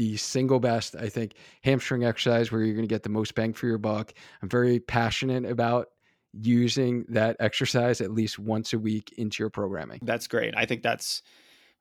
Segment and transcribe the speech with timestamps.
[0.00, 3.52] the single best, I think, hamstring exercise where you're going to get the most bang
[3.52, 4.14] for your buck.
[4.40, 5.88] I'm very passionate about
[6.32, 10.00] using that exercise at least once a week into your programming.
[10.00, 10.54] That's great.
[10.56, 11.20] I think that's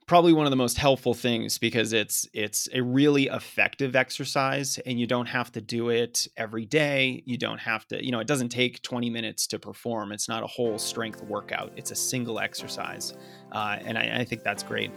[0.06, 5.00] probably one of the most helpful things because it's it's a really effective exercise and
[5.00, 8.26] you don't have to do it every day you don't have to you know it
[8.26, 12.40] doesn't take 20 minutes to perform it's not a whole strength workout it's a single
[12.40, 13.14] exercise
[13.52, 14.90] uh, and I, I think that's great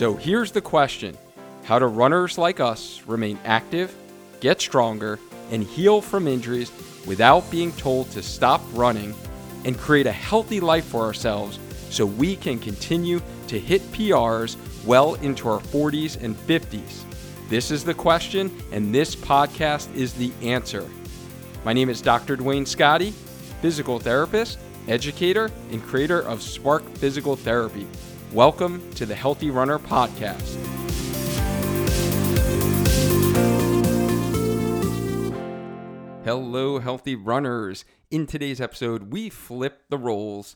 [0.00, 1.14] so here's the question
[1.64, 3.94] how do runners like us remain active
[4.40, 5.18] get stronger
[5.50, 6.72] and heal from injuries
[7.06, 9.14] without being told to stop running
[9.66, 11.58] and create a healthy life for ourselves
[11.90, 14.56] so we can continue to hit PRs
[14.86, 17.02] well into our 40s and 50s?
[17.50, 20.88] This is the question, and this podcast is the answer.
[21.62, 22.36] My name is Dr.
[22.36, 23.12] Duane Scotti,
[23.60, 24.58] physical therapist,
[24.88, 27.86] educator, and creator of Spark Physical Therapy.
[28.32, 30.54] Welcome to the Healthy Runner Podcast.
[36.24, 37.84] Hello, healthy runners.
[38.08, 40.54] In today's episode, we flip the roles.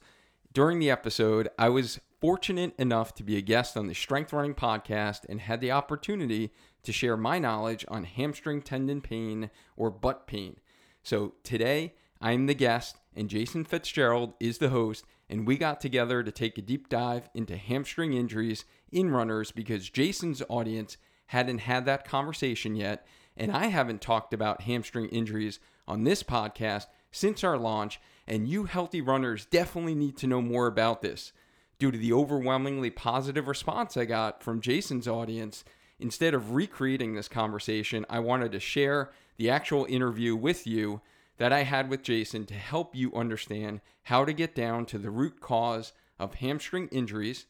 [0.53, 4.55] During the episode, I was fortunate enough to be a guest on the Strength Running
[4.55, 6.53] podcast and had the opportunity
[6.85, 10.61] to share my knowledge on hamstring tendon pain or butt pain.
[11.03, 16.23] So today, I'm the guest and Jason Fitzgerald is the host, and we got together
[16.23, 21.87] to take a deep dive into hamstring injuries in runners because Jason's audience hadn't had
[21.87, 25.59] that conversation yet, and I haven't talked about hamstring injuries
[25.89, 30.67] on this podcast since our launch, and you healthy runners definitely need to know more
[30.67, 31.33] about this.
[31.79, 35.65] Due to the overwhelmingly positive response I got from Jason's audience,
[35.99, 41.01] instead of recreating this conversation, I wanted to share the actual interview with you
[41.39, 45.11] that I had with Jason to help you understand how to get down to the
[45.11, 47.47] root cause of hamstring injuries,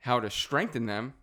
[0.00, 1.14] how to strengthen them,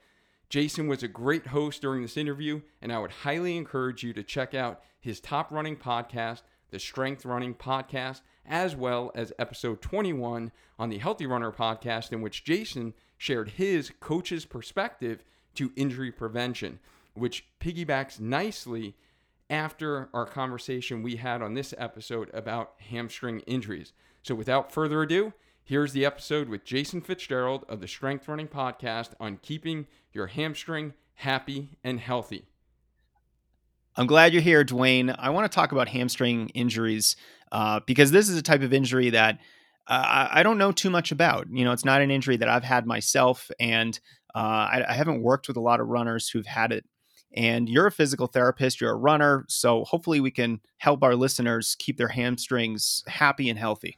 [0.50, 4.24] Jason was a great host during this interview, and I would highly encourage you to
[4.24, 6.42] check out his top running podcast,
[6.72, 12.22] the Strength Running Podcast, as well as episode 21 on the Healthy Runner podcast, in
[12.22, 15.24] which Jason shared his coach's perspective
[15.56, 16.80] to injury prevention,
[17.14, 18.96] which piggybacks nicely
[19.50, 23.94] after our conversation we had on this episode about hamstring injuries.
[24.24, 29.12] So, without further ado, here's the episode with Jason Fitzgerald of the Strength Running Podcast
[29.20, 32.46] on keeping your hamstring happy and healthy.
[33.98, 35.14] I'm glad you're here, Duane.
[35.18, 37.16] I want to talk about hamstring injuries
[37.52, 39.40] uh, because this is a type of injury that
[39.88, 41.48] uh, I don't know too much about.
[41.52, 44.00] You know, it's not an injury that I've had myself, and
[44.36, 46.86] uh, I, I haven't worked with a lot of runners who've had it
[47.38, 49.46] and you're a physical therapist, you're a runner.
[49.48, 53.98] So hopefully we can help our listeners keep their hamstrings happy and healthy.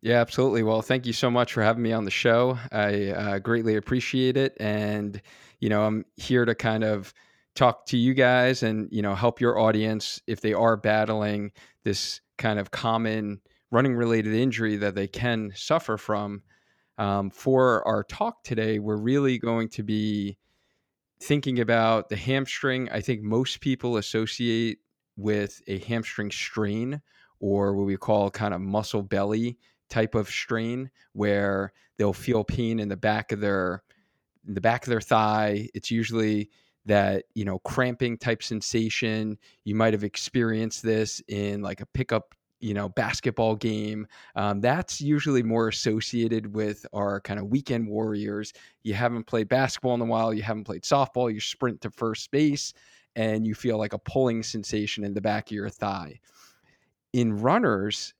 [0.00, 0.62] Yeah, absolutely.
[0.62, 2.58] Well, thank you so much for having me on the show.
[2.72, 4.56] I uh, greatly appreciate it.
[4.58, 5.20] And,
[5.60, 7.12] you know, I'm here to kind of
[7.60, 11.52] talk to you guys and, you know, help your audience if they are battling
[11.84, 13.38] this kind of common
[13.70, 16.42] running related injury that they can suffer from.
[16.96, 20.38] Um, for our talk today, we're really going to be
[21.22, 24.78] thinking about the hamstring, I think most people associate
[25.18, 27.02] with a hamstring strain
[27.40, 29.58] or what we call kind of muscle belly
[29.90, 33.82] type of strain where they'll feel pain in the back of their
[34.48, 35.68] in the back of their thigh.
[35.74, 36.48] It's usually
[36.86, 39.38] that, you know, cramping type sensation.
[39.64, 44.06] You might have experienced this in like a pickup you know basketball game
[44.36, 49.94] um, that's usually more associated with our kind of weekend warriors you haven't played basketball
[49.94, 52.74] in a while you haven't played softball you sprint to first base
[53.16, 56.20] and you feel like a pulling sensation in the back of your thigh.
[57.12, 58.14] In runners,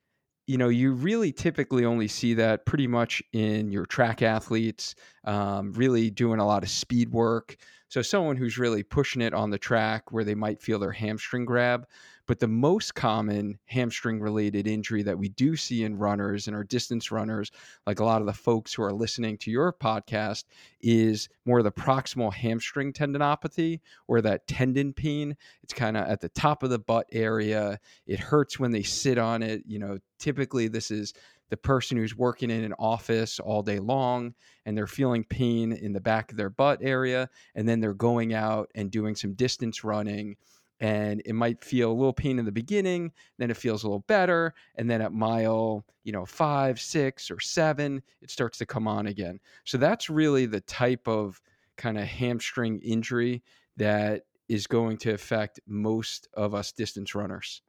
[0.51, 5.73] you know, you really typically only see that pretty much in your track athletes, um,
[5.75, 7.57] really doing a lot of speed work.
[7.87, 11.45] So, someone who's really pushing it on the track where they might feel their hamstring
[11.45, 11.87] grab.
[12.31, 16.63] But the most common hamstring related injury that we do see in runners and our
[16.63, 17.51] distance runners,
[17.89, 20.45] like a lot of the folks who are listening to your podcast,
[20.81, 25.37] is more the proximal hamstring tendinopathy or that tendon pain.
[25.65, 27.81] It's kind of at the top of the butt area.
[28.07, 29.65] It hurts when they sit on it.
[29.67, 31.13] You know, typically this is
[31.49, 34.35] the person who's working in an office all day long
[34.65, 38.33] and they're feeling pain in the back of their butt area and then they're going
[38.33, 40.37] out and doing some distance running
[40.81, 44.05] and it might feel a little pain in the beginning then it feels a little
[44.07, 48.89] better and then at mile you know five six or seven it starts to come
[48.89, 49.39] on again.
[49.65, 51.41] So that's really the type of
[51.77, 53.43] kind of hamstring injury
[53.77, 57.63] that is going to affect most of us distance runners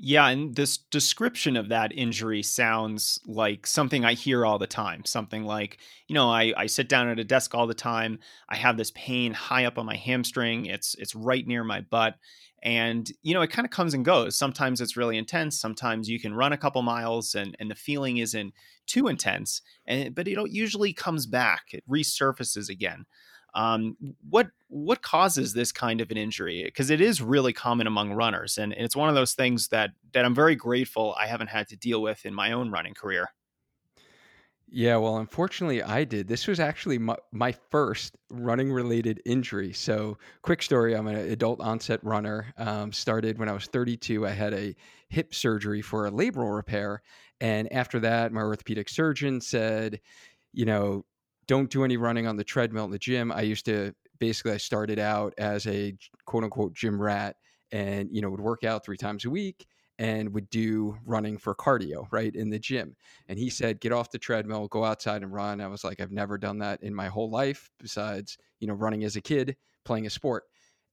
[0.00, 5.04] yeah, and this description of that injury sounds like something I hear all the time.
[5.04, 8.20] Something like, you know, I, I sit down at a desk all the time.
[8.48, 10.66] I have this pain high up on my hamstring.
[10.66, 12.14] It's it's right near my butt.
[12.62, 14.36] And, you know, it kind of comes and goes.
[14.36, 15.60] Sometimes it's really intense.
[15.60, 18.52] Sometimes you can run a couple miles and, and the feeling isn't
[18.86, 19.62] too intense.
[19.86, 21.66] And but it usually comes back.
[21.72, 23.04] It resurfaces again.
[23.54, 23.96] Um,
[24.28, 26.64] what what causes this kind of an injury?
[26.64, 30.24] Because it is really common among runners, and, it's one of those things that that
[30.24, 33.30] I'm very grateful I haven't had to deal with in my own running career.
[34.70, 36.28] Yeah, well, unfortunately, I did.
[36.28, 39.72] This was actually my, my first running related injury.
[39.72, 42.52] So, quick story I'm an adult onset runner.
[42.58, 44.26] Um, started when I was 32.
[44.26, 44.76] I had a
[45.08, 47.02] hip surgery for a labral repair.
[47.40, 50.00] And after that, my orthopedic surgeon said,
[50.52, 51.06] you know,
[51.48, 53.32] don't do any running on the treadmill in the gym.
[53.32, 55.94] I used to basically, I started out as a
[56.26, 57.36] quote unquote gym rat
[57.72, 59.66] and, you know, would work out three times a week
[59.98, 62.94] and would do running for cardio, right, in the gym.
[63.28, 65.60] And he said, get off the treadmill, go outside and run.
[65.60, 69.02] I was like, I've never done that in my whole life besides, you know, running
[69.02, 70.44] as a kid, playing a sport.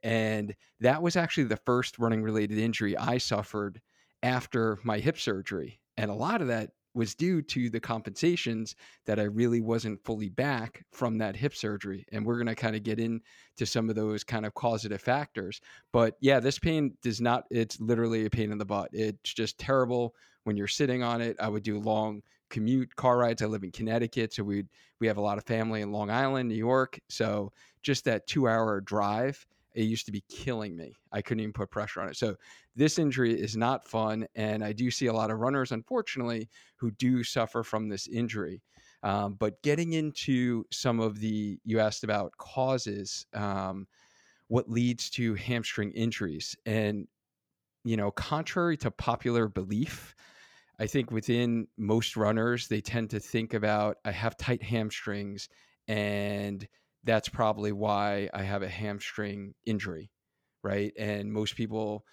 [0.02, 3.82] And that was actually the first running related injury I suffered
[4.24, 5.80] after my hip surgery.
[5.98, 8.76] And a lot of that was due to the compensations
[9.06, 12.06] that I really wasn't fully back from that hip surgery.
[12.12, 15.62] And we're going to kind of get into some of those kind of causative factors.
[15.92, 18.90] But yeah, this pain does not, it's literally a pain in the butt.
[18.94, 20.16] It's just terrible
[20.46, 21.36] when you're sitting on it.
[21.40, 23.42] I would do long commute car rides.
[23.42, 24.34] I live in Connecticut.
[24.34, 24.64] So we
[25.00, 27.00] we have a lot of family in Long Island, New York.
[27.10, 27.52] So
[27.84, 29.46] just that two hour drive
[29.76, 30.96] it used to be killing me.
[31.12, 32.16] I couldn't even put pressure on it.
[32.16, 32.36] So
[32.76, 36.92] this injury is not fun, and I do see a lot of runners, unfortunately, who
[36.92, 38.62] do suffer from this injury.
[39.04, 43.86] Um, but getting into some of the you asked about causes, um,
[44.48, 47.08] what leads to hamstring injuries, and
[47.84, 50.16] you know, contrary to popular belief,
[50.80, 55.50] I think within most runners they tend to think about I have tight hamstrings
[55.88, 56.68] and
[57.06, 60.12] that's probably why I have a hamstring injury,
[60.64, 60.92] right?
[60.98, 62.04] And most people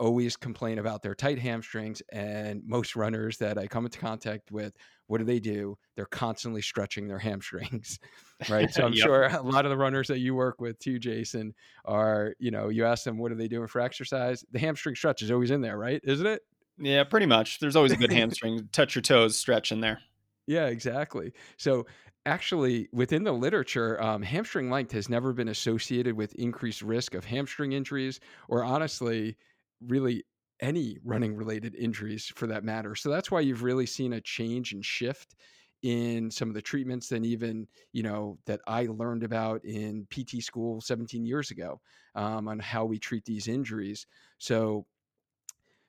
[0.00, 4.74] always complain about their tight hamstrings and most runners that I come into contact with,
[5.06, 5.76] what do they do?
[5.94, 7.98] They're constantly stretching their hamstrings,
[8.48, 8.72] right?
[8.72, 9.04] So I'm yep.
[9.04, 11.54] sure a lot of the runners that you work with too, Jason,
[11.84, 14.42] are, you know, you ask them, what are they doing for exercise?
[14.50, 16.00] The hamstring stretch is always in there, right?
[16.02, 16.42] Isn't it?
[16.78, 17.58] Yeah, pretty much.
[17.58, 20.00] There's always a good hamstring, touch your toes, stretch in there.
[20.46, 21.32] Yeah, exactly.
[21.58, 21.86] So
[22.26, 27.24] actually within the literature um, hamstring length has never been associated with increased risk of
[27.24, 29.36] hamstring injuries or honestly
[29.80, 30.24] really
[30.60, 32.94] any running related injuries for that matter.
[32.94, 35.34] So that's why you've really seen a change and shift
[35.82, 40.42] in some of the treatments than even you know that i learned about in pt
[40.42, 41.80] school 17 years ago
[42.14, 44.06] um, on how we treat these injuries.
[44.36, 44.86] So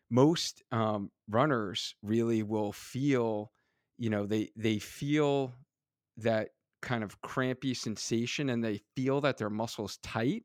[0.10, 3.52] most um, runners really will feel
[3.98, 5.54] you know they they feel
[6.24, 6.50] that
[6.82, 10.44] kind of crampy sensation and they feel that their muscles tight,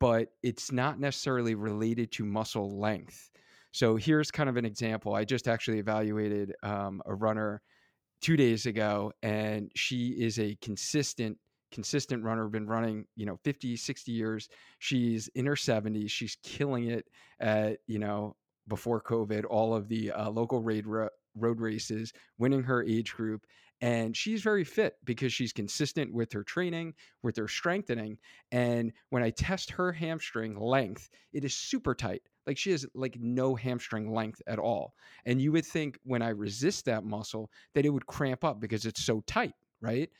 [0.00, 3.30] but it's not necessarily related to muscle length.
[3.72, 5.14] So here's kind of an example.
[5.14, 7.62] I just actually evaluated um, a runner
[8.20, 11.38] two days ago, and she is a consistent
[11.70, 14.48] consistent runner been running you know 50 60 years
[14.78, 17.06] she's in her 70s she's killing it
[17.40, 18.34] at you know
[18.68, 21.10] before covid all of the uh, local raid road
[21.60, 23.44] races winning her age group
[23.80, 28.18] and she's very fit because she's consistent with her training with her strengthening
[28.52, 33.16] and when i test her hamstring length it is super tight like she has like
[33.20, 34.94] no hamstring length at all
[35.26, 38.84] and you would think when i resist that muscle that it would cramp up because
[38.84, 40.10] it's so tight right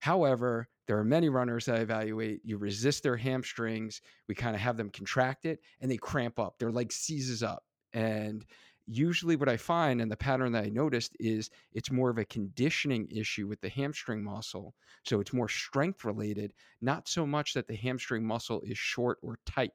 [0.00, 2.40] however there are many runners that I evaluate.
[2.44, 4.00] You resist their hamstrings.
[4.28, 6.58] We kind of have them contract it and they cramp up.
[6.58, 7.64] Their leg seizes up.
[7.92, 8.44] And
[8.86, 12.24] usually, what I find and the pattern that I noticed is it's more of a
[12.24, 14.74] conditioning issue with the hamstring muscle.
[15.04, 19.38] So it's more strength related, not so much that the hamstring muscle is short or
[19.46, 19.72] tight.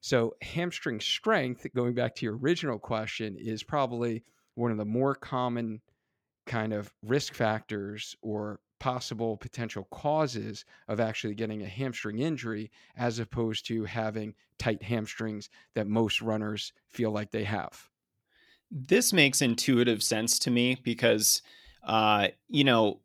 [0.00, 4.22] So, hamstring strength, going back to your original question, is probably
[4.54, 5.80] one of the more common
[6.46, 13.18] kind of risk factors or possible potential causes of actually getting a hamstring injury as
[13.18, 17.88] opposed to having tight hamstrings that most runners feel like they have.
[18.70, 21.42] This makes intuitive sense to me because,
[21.84, 23.00] uh, you know,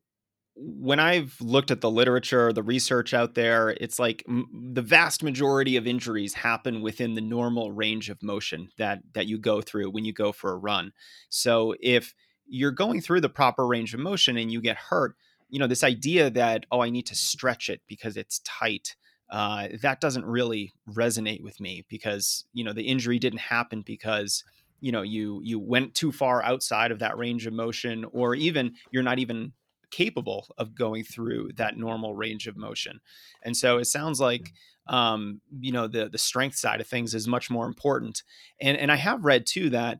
[0.61, 5.23] when I've looked at the literature, the research out there, it's like m- the vast
[5.23, 9.91] majority of injuries happen within the normal range of motion that that you go through
[9.91, 10.91] when you go for a run.
[11.29, 12.13] So if
[12.45, 15.15] you're going through the proper range of motion and you get hurt,
[15.49, 18.95] you know this idea that oh I need to stretch it because it's tight.
[19.29, 24.43] Uh, that doesn't really resonate with me because you know the injury didn't happen because
[24.79, 28.73] you know you you went too far outside of that range of motion or even
[28.91, 29.53] you're not even
[29.91, 32.99] capable of going through that normal range of motion.
[33.43, 34.53] And so it sounds like
[34.87, 38.23] um, you know the the strength side of things is much more important.
[38.59, 39.99] And and I have read too that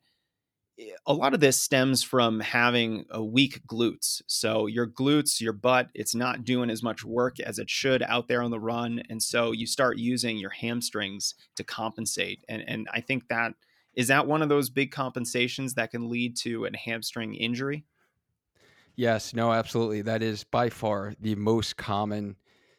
[0.79, 4.21] Eh, a lot of this stems from having a weak glutes.
[4.27, 8.27] So your glutes, your butt, it's not doing as much work as it should out
[8.27, 12.43] there on the run, and so you start using your hamstrings to compensate.
[12.48, 13.55] And and I think that
[13.93, 17.86] is that one of those big compensations that can lead to a hamstring injury.
[18.95, 20.01] Yes, no, absolutely.
[20.01, 22.36] That is by far the most common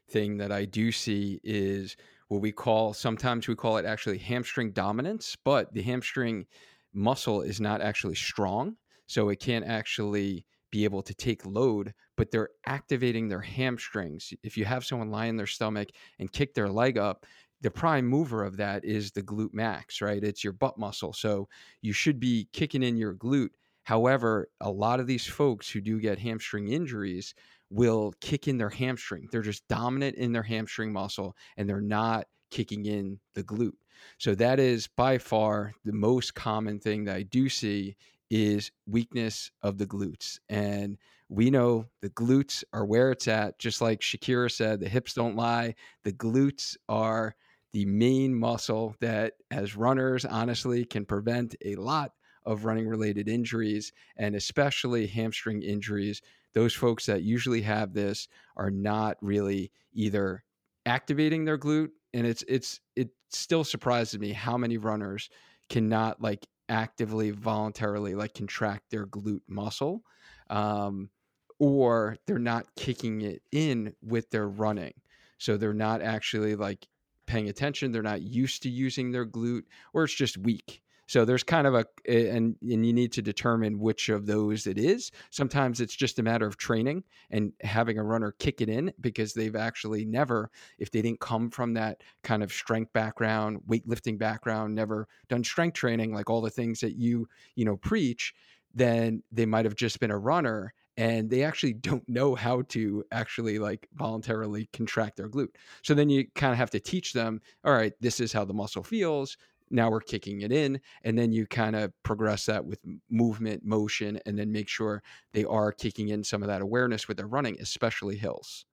[0.08, 1.96] thing that I do see is
[2.28, 6.46] what we call sometimes we call it actually hamstring dominance, but the hamstring
[6.92, 8.76] muscle is not actually strong.
[9.06, 14.32] So it can't actually be able to take load, but they're activating their hamstrings.
[14.44, 15.88] If you have someone lie in their stomach
[16.20, 17.26] and kick their leg up,
[17.60, 20.22] the prime mover of that is the glute max, right?
[20.22, 21.12] It's your butt muscle.
[21.12, 21.48] So
[21.82, 23.50] you should be kicking in your glute
[23.84, 27.34] However, a lot of these folks who do get hamstring injuries
[27.70, 29.28] will kick in their hamstring.
[29.30, 33.72] They're just dominant in their hamstring muscle and they're not kicking in the glute.
[34.18, 37.96] So that is by far the most common thing that I do see
[38.30, 40.38] is weakness of the glutes.
[40.48, 43.58] And we know the glutes are where it's at.
[43.58, 45.74] Just like Shakira said, the hips don't lie.
[46.04, 47.34] The glutes are
[47.72, 52.12] the main muscle that, as runners, honestly, can prevent a lot
[52.44, 56.20] of running related injuries and especially hamstring injuries.
[56.52, 60.44] Those folks that usually have this are not really either
[60.86, 65.30] activating their glute and it's it's it still surprises me how many runners
[65.68, 70.02] cannot like actively voluntarily like contract their glute muscle
[70.50, 71.10] um,
[71.58, 74.94] or they're not kicking it in with their running.
[75.38, 76.86] So they're not actually like
[77.30, 79.62] paying attention they're not used to using their glute
[79.94, 83.20] or it's just weak so there's kind of a eh, and and you need to
[83.20, 85.10] determine which of those it is.
[85.30, 87.02] Sometimes it's just a matter of training
[87.32, 91.50] and having a runner kick it in because they've actually never if they didn't come
[91.50, 96.48] from that kind of strength background, weightlifting background, never done strength training like all the
[96.48, 97.26] things that you,
[97.56, 98.32] you know, preach,
[98.72, 103.02] then they might have just been a runner and they actually don't know how to
[103.10, 105.54] actually like voluntarily contract their glute.
[105.82, 108.54] So then you kind of have to teach them, all right, this is how the
[108.54, 109.36] muscle feels
[109.70, 114.18] now we're kicking it in and then you kind of progress that with movement motion
[114.26, 117.56] and then make sure they are kicking in some of that awareness with their running
[117.60, 118.64] especially hills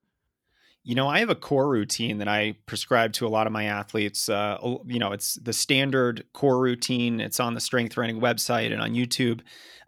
[0.83, 3.65] you know i have a core routine that i prescribe to a lot of my
[3.65, 8.71] athletes uh, you know it's the standard core routine it's on the strength running website
[8.71, 9.41] and on youtube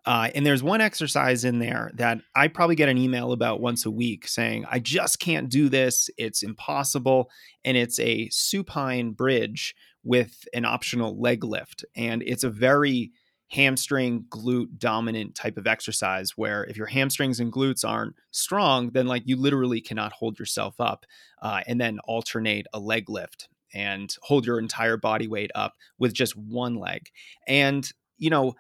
[0.05, 3.85] uh, and there's one exercise in there that I probably get an email about once
[3.85, 6.09] a week saying, I just can't do this.
[6.17, 7.29] It's impossible.
[7.65, 11.86] And it's a supine bridge with an optional leg lift.
[11.96, 13.12] And it's a very
[13.50, 19.08] hamstring glute dominant type of exercise where if your hamstrings and glutes aren't strong, then
[19.08, 21.06] like you literally cannot hold yourself up
[21.41, 26.13] uh, and then alternate a leg lift and hold your entire body weight up with
[26.13, 27.10] just one leg.
[27.48, 28.53] And, you know,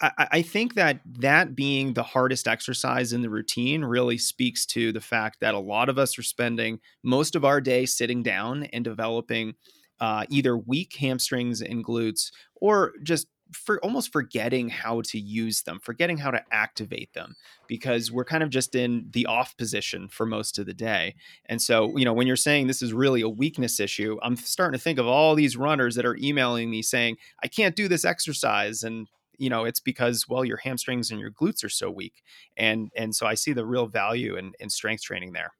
[0.00, 4.92] I, I think that that being the hardest exercise in the routine really speaks to
[4.92, 8.64] the fact that a lot of us are spending most of our day sitting down
[8.64, 9.54] and developing
[10.00, 15.80] uh, either weak hamstrings and glutes or just for almost forgetting how to use them,
[15.82, 17.34] forgetting how to activate them
[17.66, 21.14] because we're kind of just in the off position for most of the day.
[21.46, 24.78] And so, you know, when you're saying this is really a weakness issue, I'm starting
[24.78, 28.04] to think of all these runners that are emailing me saying, I can't do this
[28.04, 28.82] exercise.
[28.82, 32.22] And you know it's because well your hamstrings and your glutes are so weak
[32.56, 35.52] and and so i see the real value in, in strength training there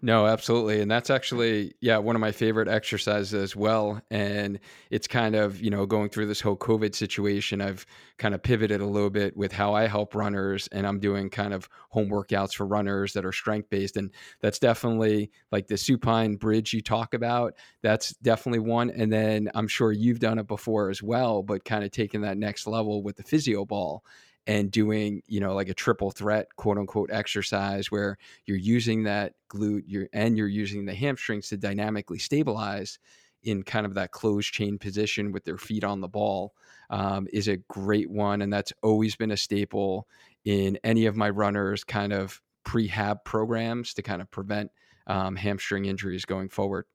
[0.00, 0.80] No, absolutely.
[0.80, 4.00] And that's actually, yeah, one of my favorite exercises as well.
[4.12, 7.84] And it's kind of, you know, going through this whole COVID situation, I've
[8.16, 10.68] kind of pivoted a little bit with how I help runners.
[10.70, 13.96] And I'm doing kind of home workouts for runners that are strength based.
[13.96, 17.54] And that's definitely like the supine bridge you talk about.
[17.82, 18.90] That's definitely one.
[18.90, 22.38] And then I'm sure you've done it before as well, but kind of taking that
[22.38, 24.04] next level with the physio ball
[24.48, 29.34] and doing you know like a triple threat quote unquote exercise where you're using that
[29.48, 32.98] glute you're, and you're using the hamstrings to dynamically stabilize
[33.44, 36.54] in kind of that closed chain position with their feet on the ball
[36.90, 40.08] um, is a great one and that's always been a staple
[40.44, 44.70] in any of my runners kind of prehab programs to kind of prevent
[45.06, 46.86] um, hamstring injuries going forward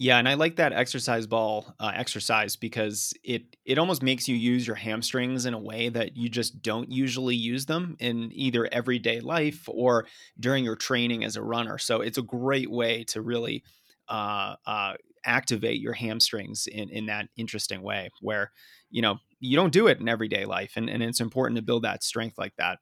[0.00, 4.36] yeah, and I like that exercise ball uh, exercise because it it almost makes you
[4.36, 8.68] use your hamstrings in a way that you just don't usually use them in either
[8.70, 10.06] everyday life or
[10.38, 11.78] during your training as a runner.
[11.78, 13.64] So it's a great way to really
[14.08, 18.52] uh, uh, activate your hamstrings in in that interesting way where
[18.90, 21.82] you know you don't do it in everyday life, and and it's important to build
[21.82, 22.78] that strength like that.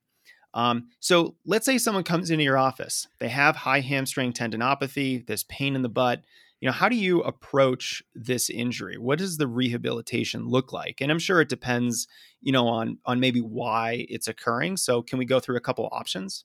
[0.52, 5.44] Um, so let's say someone comes into your office, they have high hamstring tendinopathy, this
[5.48, 6.22] pain in the butt
[6.66, 8.98] know how do you approach this injury?
[8.98, 11.00] What does the rehabilitation look like?
[11.00, 12.06] And i'm sure it depends
[12.40, 14.76] you know on on maybe why it's occurring.
[14.76, 16.44] So can we go through a couple options?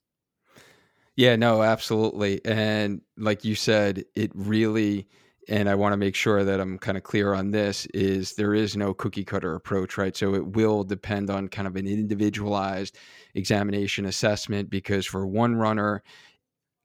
[1.15, 2.43] Yeah no absolutely.
[2.45, 5.07] And like you said it really
[5.49, 8.53] and i want to make sure that i'm kind of clear on this is there
[8.53, 10.15] is no cookie cutter approach right?
[10.15, 12.97] So it will depend on kind of an individualized
[13.33, 16.03] examination assessment because for one runner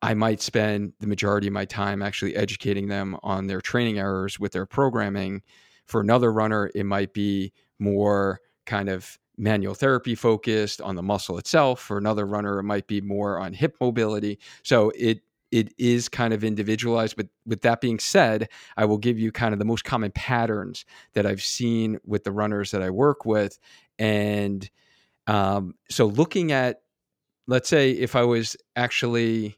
[0.03, 4.39] I might spend the majority of my time actually educating them on their training errors
[4.39, 5.43] with their programming.
[5.87, 11.39] For another runner, it might be more kind of manual therapy focused on the muscle
[11.39, 11.81] itself.
[11.81, 14.39] For another runner, it might be more on hip mobility.
[14.63, 15.21] So it
[15.53, 17.17] it is kind of individualized.
[17.17, 20.85] But with that being said, I will give you kind of the most common patterns
[21.15, 23.59] that I've seen with the runners that I work with.
[23.99, 24.69] And
[25.29, 26.83] um, so looking at,
[27.47, 29.57] let's say, if I was actually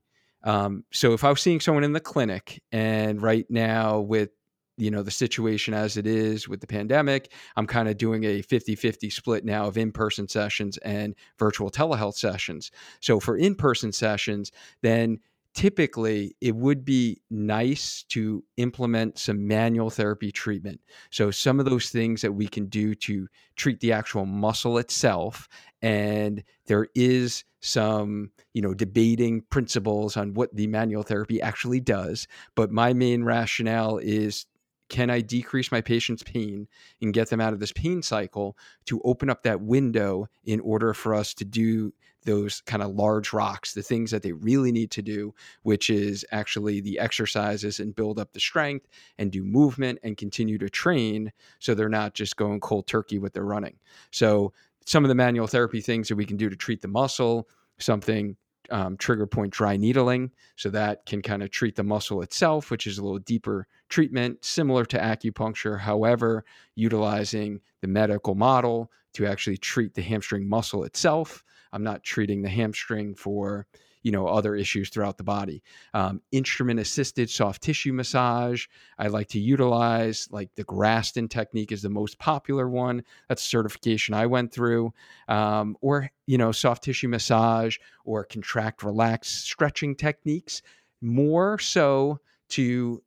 [0.48, 4.30] um, so if I was seeing someone in the clinic and right now with
[4.78, 8.42] you know the situation as it is with the pandemic i'm kind of doing a
[8.42, 12.70] 50-50 split now of in-person sessions and virtual telehealth sessions.
[13.00, 15.18] So for in-person sessions then
[15.59, 20.81] typically it would be nice to implement some manual therapy treatment.
[21.11, 25.49] So, some of those things that we can do to treat the actual muscle itself.
[25.83, 32.29] And there is some, you know, debating principles on what the manual therapy actually does.
[32.55, 34.47] But my main rationale is
[34.88, 36.66] can I decrease my patient's pain
[37.01, 40.94] and get them out of this pain cycle to open up that window in order
[40.94, 41.92] for us to do
[42.24, 46.24] those kind of large rocks, the things that they really need to do, which is
[46.33, 48.87] actually the exercises and build up the strength
[49.18, 53.33] and do movement and continue to train so they're not just going cold turkey with
[53.33, 53.77] their running.
[54.11, 54.53] So,
[54.85, 57.46] some of the manual therapy things that we can do to treat the muscle,
[57.79, 58.37] something
[58.70, 60.31] um, trigger point dry needling.
[60.57, 64.44] So that can kind of treat the muscle itself, which is a little deeper treatment,
[64.44, 65.78] similar to acupuncture.
[65.78, 72.42] However, utilizing the medical model to actually treat the hamstring muscle itself I'm not treating
[72.42, 73.66] the hamstring for
[74.09, 75.62] you know other issues throughout the body.
[75.92, 78.64] Um, instrument assisted soft tissue massage
[78.99, 83.05] i like to utilize like the graston technique is the most popular one.
[83.29, 84.94] That's certification i went through.
[85.29, 90.62] Um, or you know soft tissue massage or contract relax stretching techniques
[91.03, 92.18] more so
[92.49, 93.03] to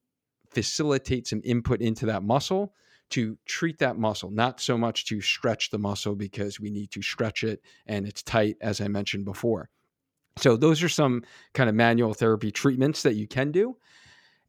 [0.51, 2.75] facilitate some input into that muscle
[3.09, 7.01] to treat that muscle, not so much to stretch the muscle because we need to
[7.01, 9.69] stretch it and it's tight, as I mentioned before.
[10.37, 13.77] So, those are some kind of manual therapy treatments that you can do.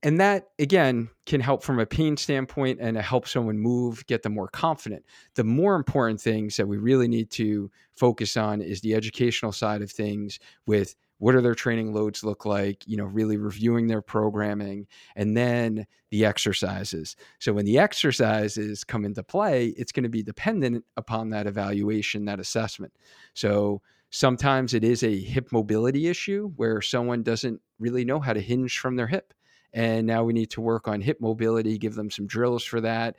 [0.04, 4.34] And that, again, can help from a pain standpoint and help someone move, get them
[4.34, 5.04] more confident.
[5.36, 9.80] The more important things that we really need to focus on is the educational side
[9.80, 14.02] of things with what are their training loads look like you know really reviewing their
[14.02, 20.08] programming and then the exercises so when the exercises come into play it's going to
[20.08, 22.92] be dependent upon that evaluation that assessment
[23.34, 23.80] so
[24.12, 28.78] sometimes it is a hip mobility issue where someone doesn't really know how to hinge
[28.78, 29.34] from their hip
[29.72, 33.16] and now we need to work on hip mobility give them some drills for that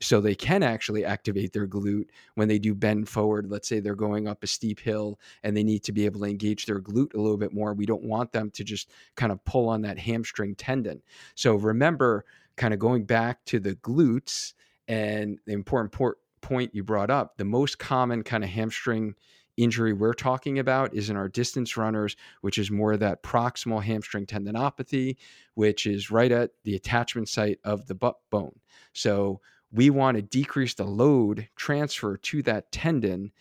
[0.00, 3.50] so they can actually activate their glute when they do bend forward.
[3.50, 6.26] Let's say they're going up a steep hill and they need to be able to
[6.26, 7.72] engage their glute a little bit more.
[7.72, 11.02] We don't want them to just kind of pull on that hamstring tendon.
[11.34, 12.24] So remember,
[12.56, 14.52] kind of going back to the glutes
[14.88, 15.94] and the important
[16.40, 19.14] point you brought up, the most common kind of hamstring
[19.56, 24.26] injury we're talking about is in our distance runners, which is more that proximal hamstring
[24.26, 25.16] tendinopathy,
[25.54, 28.58] which is right at the attachment site of the butt bone.
[28.92, 29.40] So
[29.72, 33.32] we want to decrease the load transfer to that tendon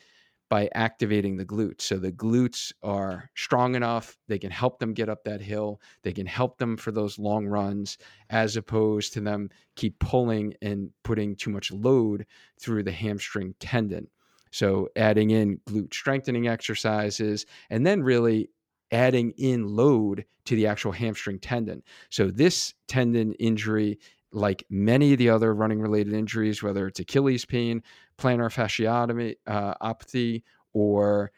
[0.49, 1.81] by activating the glutes.
[1.81, 6.13] So the glutes are strong enough, they can help them get up that hill, they
[6.13, 7.97] can help them for those long runs,
[8.29, 12.25] as opposed to them keep pulling and putting too much load
[12.59, 14.07] through the hamstring tendon.
[14.55, 18.49] So adding in glute strengthening exercises and then really
[18.89, 21.83] adding in load to the actual hamstring tendon.
[22.09, 23.99] So this tendon injury
[24.31, 27.83] like many of the other running related injuries, whether it's Achilles pain,
[28.17, 30.39] plantar fasciopathy, uh,
[30.73, 31.31] or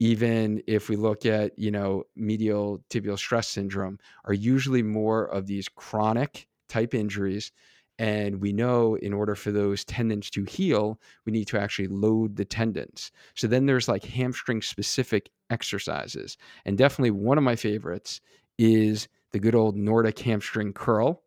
[0.00, 5.46] even if we look at you know medial tibial stress syndrome, are usually more of
[5.46, 7.52] these chronic type injuries.
[7.98, 12.36] And we know in order for those tendons to heal, we need to actually load
[12.36, 13.12] the tendons.
[13.34, 16.36] So then there's like hamstring specific exercises.
[16.64, 18.20] And definitely one of my favorites
[18.58, 21.24] is the good old Nordic hamstring curl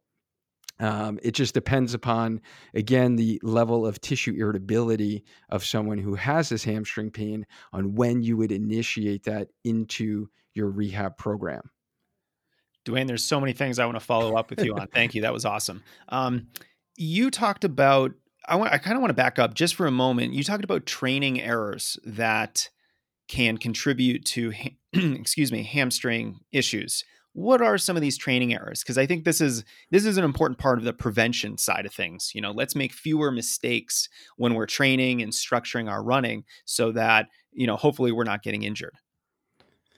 [0.80, 2.42] um, it just depends upon,
[2.74, 8.22] again, the level of tissue irritability of someone who has this hamstring pain on when
[8.22, 11.70] you would initiate that into your rehab program.
[12.88, 14.88] Duane, there's so many things I want to follow up with you on.
[14.88, 15.24] Thank you.
[15.24, 15.84] That was awesome.
[16.08, 16.48] Um,
[16.96, 18.14] you talked about,
[18.48, 20.32] I, want, I kind of want to back up just for a moment.
[20.32, 22.70] You talked about training errors that
[23.28, 24.54] can contribute to,
[24.94, 29.40] excuse me, hamstring issues what are some of these training errors because i think this
[29.40, 32.76] is this is an important part of the prevention side of things you know let's
[32.76, 38.12] make fewer mistakes when we're training and structuring our running so that you know hopefully
[38.12, 38.96] we're not getting injured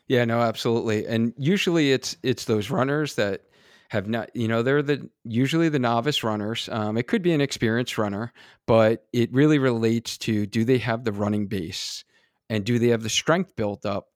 [0.10, 3.44] yeah no absolutely and usually it's it's those runners that
[3.90, 7.42] have not you know they're the usually the novice runners um, it could be an
[7.42, 8.34] experienced runner
[8.68, 12.04] but it really relates to do they have the running base
[12.50, 14.08] and do they have the strength built up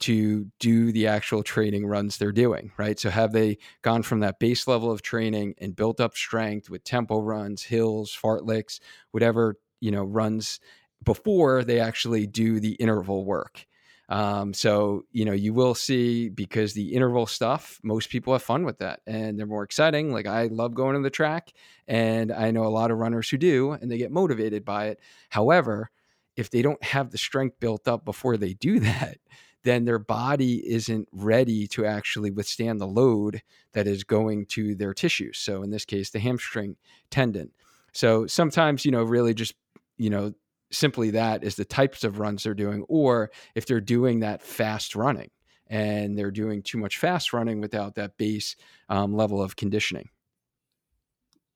[0.00, 3.00] to do the actual training runs they're doing, right?
[3.00, 6.84] So have they gone from that base level of training and built up strength with
[6.84, 8.80] tempo runs, hills, fartleks,
[9.12, 10.60] whatever, you know, runs
[11.04, 13.66] before they actually do the interval work.
[14.12, 18.62] Um, so, you know, you will see because the interval stuff, most people have fun
[18.62, 20.12] with that and they're more exciting.
[20.12, 21.50] Like I love going to the track
[21.88, 25.00] and I know a lot of runners who do and they get motivated by it.
[25.30, 25.90] However,
[26.36, 29.16] if they don't have the strength built up before they do that,
[29.62, 33.40] then their body isn't ready to actually withstand the load
[33.72, 35.38] that is going to their tissues.
[35.38, 36.76] So in this case, the hamstring
[37.08, 37.50] tendon.
[37.94, 39.54] So sometimes, you know, really just,
[39.96, 40.34] you know,
[40.72, 44.96] simply that is the types of runs they're doing, or if they're doing that fast
[44.96, 45.30] running
[45.68, 48.56] and they're doing too much fast running without that base
[48.88, 50.08] um, level of conditioning.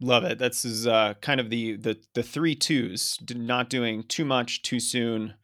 [0.00, 0.38] Love it.
[0.38, 4.78] This is uh, kind of the the the three twos: not doing too much too
[4.78, 5.34] soon,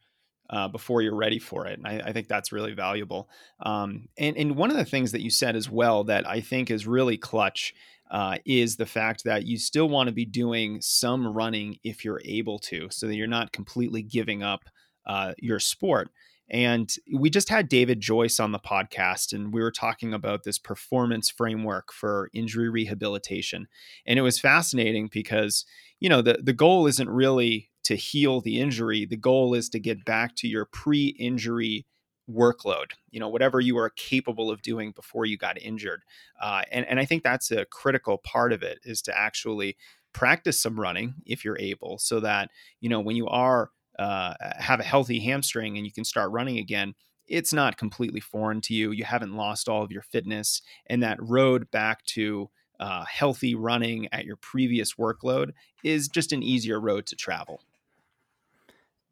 [0.53, 1.79] uh, before you're ready for it.
[1.79, 3.27] And I, I think that's really valuable.
[3.59, 6.69] Um, and, and one of the things that you said as well that I think
[6.69, 7.73] is really clutch
[8.13, 12.21] uh, is the fact that you still want to be doing some running if you're
[12.23, 14.69] able to, so that you're not completely giving up
[15.07, 16.09] uh, your sport.
[16.49, 20.59] And we just had David Joyce on the podcast, and we were talking about this
[20.59, 23.67] performance framework for injury rehabilitation.
[24.05, 25.65] And it was fascinating because,
[25.99, 29.05] you know, the, the goal isn't really to heal the injury.
[29.05, 31.87] The goal is to get back to your pre injury
[32.29, 36.03] workload, you know, whatever you are capable of doing before you got injured.
[36.41, 39.75] Uh, and, and I think that's a critical part of it is to actually
[40.13, 44.79] practice some running if you're able so that, you know, when you are uh, have
[44.79, 46.93] a healthy hamstring and you can start running again,
[47.27, 48.91] it's not completely foreign to you.
[48.91, 54.07] You haven't lost all of your fitness, and that road back to uh, healthy running
[54.11, 55.51] at your previous workload
[55.83, 57.61] is just an easier road to travel.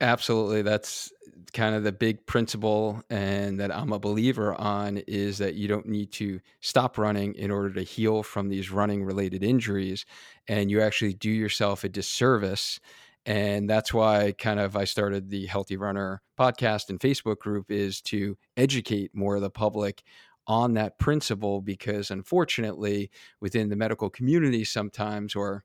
[0.01, 0.63] Absolutely.
[0.63, 1.13] That's
[1.53, 5.85] kind of the big principle and that I'm a believer on is that you don't
[5.87, 10.05] need to stop running in order to heal from these running related injuries
[10.47, 12.79] and you actually do yourself a disservice
[13.25, 18.01] and that's why kind of I started the Healthy Runner podcast and Facebook group is
[18.03, 20.03] to educate more of the public
[20.47, 23.11] on that principle because unfortunately
[23.41, 25.63] within the medical community sometimes or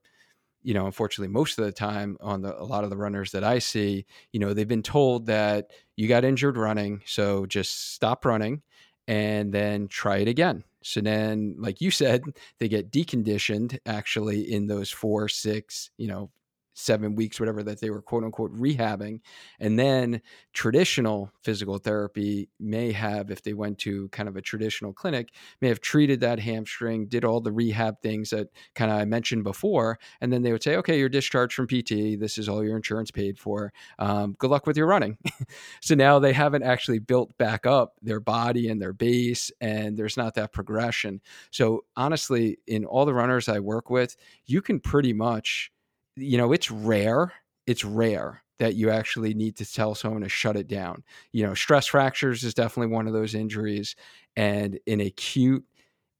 [0.67, 3.45] you know, unfortunately, most of the time on the, a lot of the runners that
[3.45, 8.25] I see, you know, they've been told that you got injured running, so just stop
[8.25, 8.63] running
[9.07, 10.65] and then try it again.
[10.83, 12.25] So then, like you said,
[12.59, 16.31] they get deconditioned actually in those four, six, you know,
[16.77, 19.21] seven weeks, whatever that they were quote unquote rehabbing.
[19.59, 20.21] And then
[20.53, 25.31] traditional physical therapy may have, if they went to kind of a traditional clinic,
[25.62, 29.43] may have treated that hamstring, did all the rehab things that kind of I mentioned
[29.43, 29.99] before.
[30.21, 32.21] And then they would say, okay, you're discharged from PT.
[32.21, 33.73] This is all your insurance paid for.
[33.99, 35.17] Um, good luck with your running.
[35.81, 40.19] so now they haven't actually built back up their body and their base, and there's
[40.19, 41.23] not that progression.
[41.51, 45.71] So honestly, in all the runners I work with, you can pretty much
[46.17, 47.33] you know, it's rare.
[47.67, 51.05] It's rare that you actually need to tell someone to shut it down.
[51.33, 53.95] You know, stress fractures is definitely one of those injuries,
[54.35, 55.65] and in acute,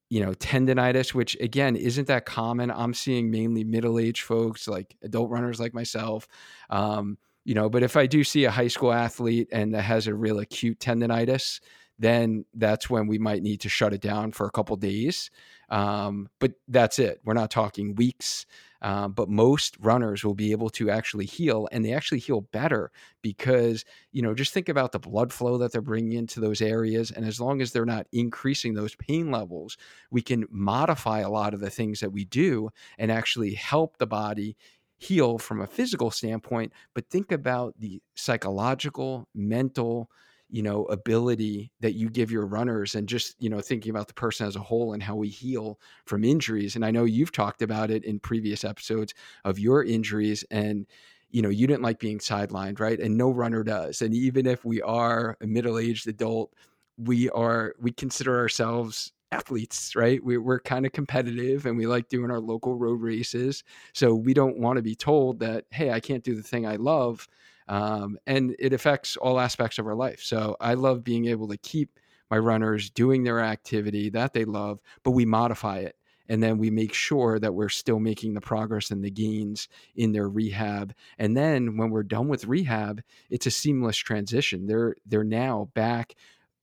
[0.09, 2.71] you know, tendonitis, which again isn't that common.
[2.71, 6.27] I'm seeing mainly middle-aged folks, like adult runners like myself.
[6.69, 10.07] Um, you know, but if I do see a high school athlete and that has
[10.07, 11.61] a real acute tendonitis,
[11.97, 15.31] then that's when we might need to shut it down for a couple days.
[15.69, 17.21] Um, but that's it.
[17.23, 18.45] We're not talking weeks.
[18.81, 22.91] Um, but most runners will be able to actually heal and they actually heal better
[23.21, 27.11] because, you know, just think about the blood flow that they're bringing into those areas.
[27.11, 29.77] And as long as they're not increasing those pain levels,
[30.11, 34.07] we can modify a lot of the things that we do and actually help the
[34.07, 34.55] body
[34.97, 36.73] heal from a physical standpoint.
[36.93, 40.09] But think about the psychological, mental,
[40.49, 44.13] you know ability that you give your runners and just you know thinking about the
[44.13, 47.61] person as a whole and how we heal from injuries and i know you've talked
[47.61, 49.13] about it in previous episodes
[49.45, 50.85] of your injuries and
[51.31, 54.63] you know you didn't like being sidelined right and no runner does and even if
[54.63, 56.53] we are a middle-aged adult
[56.97, 60.23] we are we consider ourselves athletes, right?
[60.23, 63.63] We, we're kind of competitive and we like doing our local road races.
[63.93, 66.77] So we don't want to be told that, hey, I can't do the thing I
[66.77, 67.27] love
[67.67, 70.21] um, and it affects all aspects of our life.
[70.21, 71.99] So I love being able to keep
[72.29, 75.95] my runners doing their activity that they love, but we modify it.
[76.29, 80.11] And then we make sure that we're still making the progress and the gains in
[80.11, 80.93] their rehab.
[81.17, 84.67] And then when we're done with rehab, it's a seamless transition.
[84.67, 86.15] They're they're now back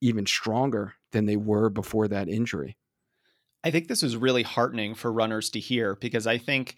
[0.02, 2.76] even stronger than they were before that injury.
[3.64, 6.76] I think this is really heartening for runners to hear because I think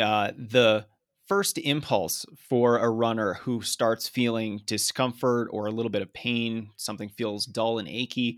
[0.00, 0.86] uh, the
[1.30, 6.70] first impulse for a runner who starts feeling discomfort or a little bit of pain,
[6.76, 8.36] something feels dull and achy,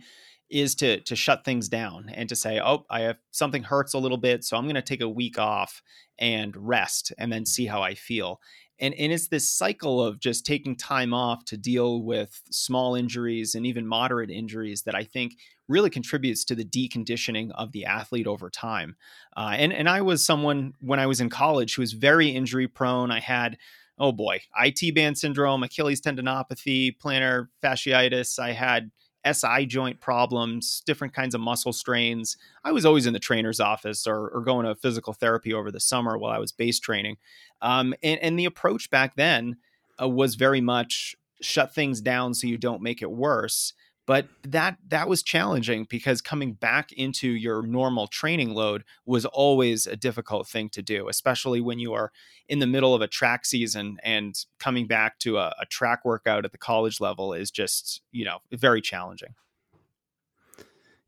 [0.51, 3.99] is to to shut things down and to say, "Oh, I have something hurts a
[3.99, 5.83] little bit, so I'm going to take a week off
[6.19, 8.41] and rest and then see how I feel."
[8.83, 13.55] And and it's this cycle of just taking time off to deal with small injuries
[13.55, 15.37] and even moderate injuries that I think
[15.69, 18.97] really contributes to the deconditioning of the athlete over time.
[19.37, 22.69] Uh, and and I was someone when I was in college who was very injury
[22.69, 23.11] prone.
[23.11, 23.57] I had
[23.99, 28.39] oh boy, IT band syndrome, Achilles tendinopathy, plantar fasciitis.
[28.39, 28.91] I had
[29.31, 32.37] SI joint problems, different kinds of muscle strains.
[32.65, 35.81] I was always in the trainer's office or, or going to physical therapy over the
[35.81, 37.17] summer while I was base training.
[37.61, 39.57] Um, and, and the approach back then
[40.01, 43.75] uh, was very much shut things down so you don't make it worse
[44.07, 49.87] but that that was challenging because coming back into your normal training load was always
[49.87, 52.11] a difficult thing to do especially when you are
[52.49, 56.45] in the middle of a track season and coming back to a, a track workout
[56.45, 59.35] at the college level is just you know very challenging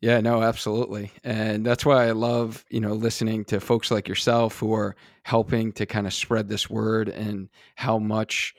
[0.00, 1.12] yeah, no, absolutely.
[1.22, 5.72] And that's why I love, you know, listening to folks like yourself who are helping
[5.72, 8.54] to kind of spread this word and how much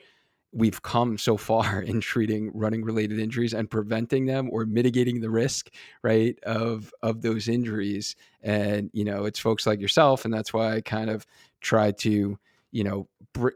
[0.56, 5.30] we've come so far in treating running related injuries and preventing them or mitigating the
[5.30, 5.70] risk
[6.02, 8.16] right of of those injuries.
[8.42, 11.26] And you know it's folks like yourself and that's why i kind of
[11.60, 12.38] try to
[12.72, 13.50] you know br-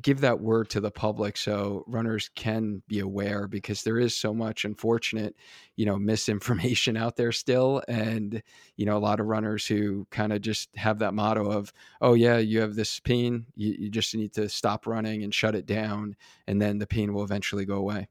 [0.00, 4.32] give that word to the public so runners can be aware because there is so
[4.32, 5.34] much unfortunate
[5.76, 8.42] you know misinformation out there still and
[8.76, 12.14] you know a lot of runners who kind of just have that motto of oh
[12.14, 15.66] yeah you have this pain you, you just need to stop running and shut it
[15.66, 16.14] down
[16.46, 18.08] and then the pain will eventually go away.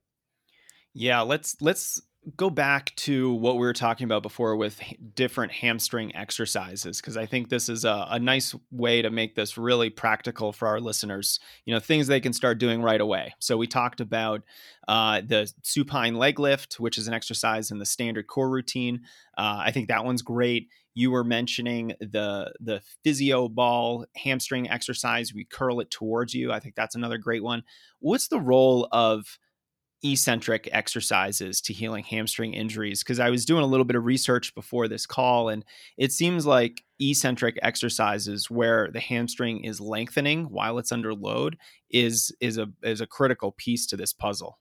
[0.94, 2.02] Yeah let's let's
[2.36, 4.82] go back to what we were talking about before with
[5.16, 9.58] different hamstring exercises because I think this is a, a, nice way to make this
[9.58, 11.40] really practical for our listeners.
[11.66, 13.34] You know, things they can start doing right away.
[13.40, 14.42] So we talked about
[14.88, 19.02] uh, the supine leg lift, which is an exercise in the standard core routine.
[19.38, 20.68] Uh, I think that one's great.
[20.96, 25.34] You were mentioning the the physio ball hamstring exercise.
[25.34, 26.52] We curl it towards you.
[26.52, 27.64] I think that's another great one.
[28.00, 29.38] What's the role of
[30.04, 34.54] eccentric exercises to healing hamstring injuries because I was doing a little bit of research
[34.54, 35.66] before this call and
[35.98, 41.58] it seems like eccentric exercises where the hamstring is lengthening while it's under load
[41.90, 44.60] is is a is a critical piece to this puzzle.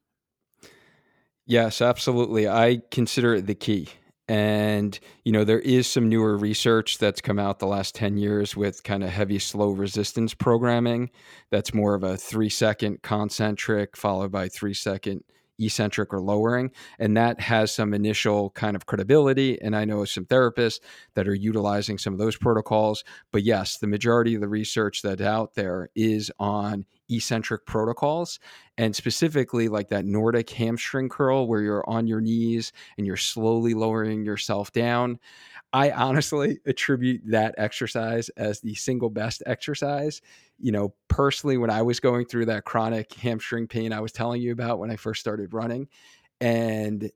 [1.44, 2.48] Yes, absolutely.
[2.48, 3.88] I consider it the key.
[4.28, 8.56] And, you know, there is some newer research that's come out the last 10 years
[8.56, 11.10] with kind of heavy slow resistance programming.
[11.50, 15.22] That's more of a three second concentric followed by three second
[15.58, 16.70] eccentric or lowering.
[16.98, 19.60] And that has some initial kind of credibility.
[19.60, 20.80] And I know some therapists
[21.14, 23.04] that are utilizing some of those protocols.
[23.32, 28.38] But yes, the majority of the research that's out there is on eccentric protocols
[28.78, 33.74] and specifically like that Nordic hamstring curl where you're on your knees and you're slowly
[33.74, 35.18] lowering yourself down.
[35.72, 40.22] I honestly attribute that exercise as the single best exercise.
[40.58, 44.40] You know, personally, when I was going through that chronic hamstring pain I was telling
[44.40, 45.88] you about when I first started running,
[46.40, 47.10] and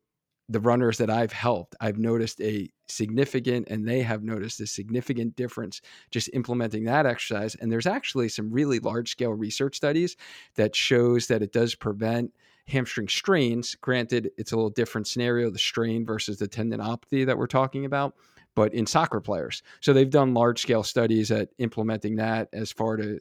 [0.50, 5.36] the runners that I've helped, I've noticed a significant, and they have noticed a significant
[5.36, 7.54] difference just implementing that exercise.
[7.54, 10.16] And there's actually some really large scale research studies
[10.56, 12.32] that shows that it does prevent
[12.66, 13.76] hamstring strains.
[13.76, 18.14] Granted, it's a little different scenario, the strain versus the tendinopathy that we're talking about
[18.56, 19.62] but in soccer players.
[19.80, 23.20] So they've done large scale studies at implementing that as far to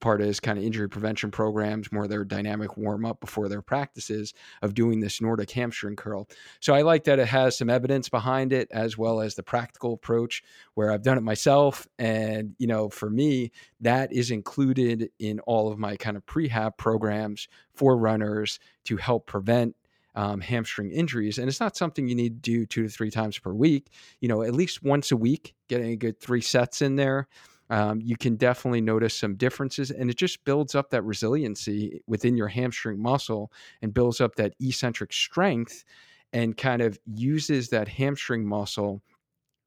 [0.00, 4.34] part is kind of injury prevention programs, more their dynamic warm up before their practices
[4.62, 6.28] of doing this Nordic hamstring curl.
[6.60, 9.94] So I like that it has some evidence behind it as well as the practical
[9.94, 10.42] approach
[10.74, 11.86] where I've done it myself.
[11.98, 16.76] And, you know, for me, that is included in all of my kind of prehab
[16.76, 19.74] programs for runners to help prevent
[20.14, 21.38] um, hamstring injuries.
[21.38, 23.86] And it's not something you need to do two to three times per week.
[24.20, 27.28] You know, at least once a week, getting a good three sets in there.
[27.70, 32.36] Um, you can definitely notice some differences, and it just builds up that resiliency within
[32.36, 33.52] your hamstring muscle
[33.82, 35.84] and builds up that eccentric strength
[36.32, 39.02] and kind of uses that hamstring muscle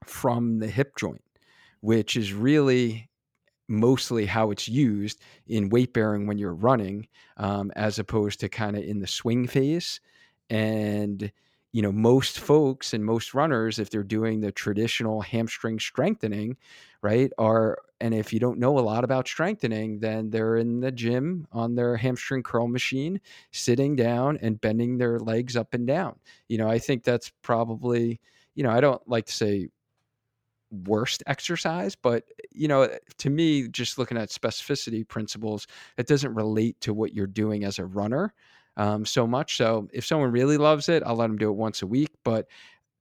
[0.06, 1.24] from the hip joint,
[1.82, 3.10] which is really
[3.68, 8.76] mostly how it's used in weight bearing when you're running, um, as opposed to kind
[8.76, 10.02] of in the swing phase.
[10.50, 11.32] And
[11.72, 16.58] you know most folks and most runners if they're doing the traditional hamstring strengthening
[17.02, 20.92] right are and if you don't know a lot about strengthening then they're in the
[20.92, 23.20] gym on their hamstring curl machine
[23.52, 26.16] sitting down and bending their legs up and down.
[26.48, 28.20] You know i think that's probably
[28.56, 29.70] you know i don't like to say
[30.86, 36.80] worst exercise but you know to me just looking at specificity principles it doesn't relate
[36.80, 38.34] to what you're doing as a runner
[38.78, 39.58] um, so much.
[39.58, 42.12] So if someone really loves it, I'll let them do it once a week.
[42.24, 42.48] But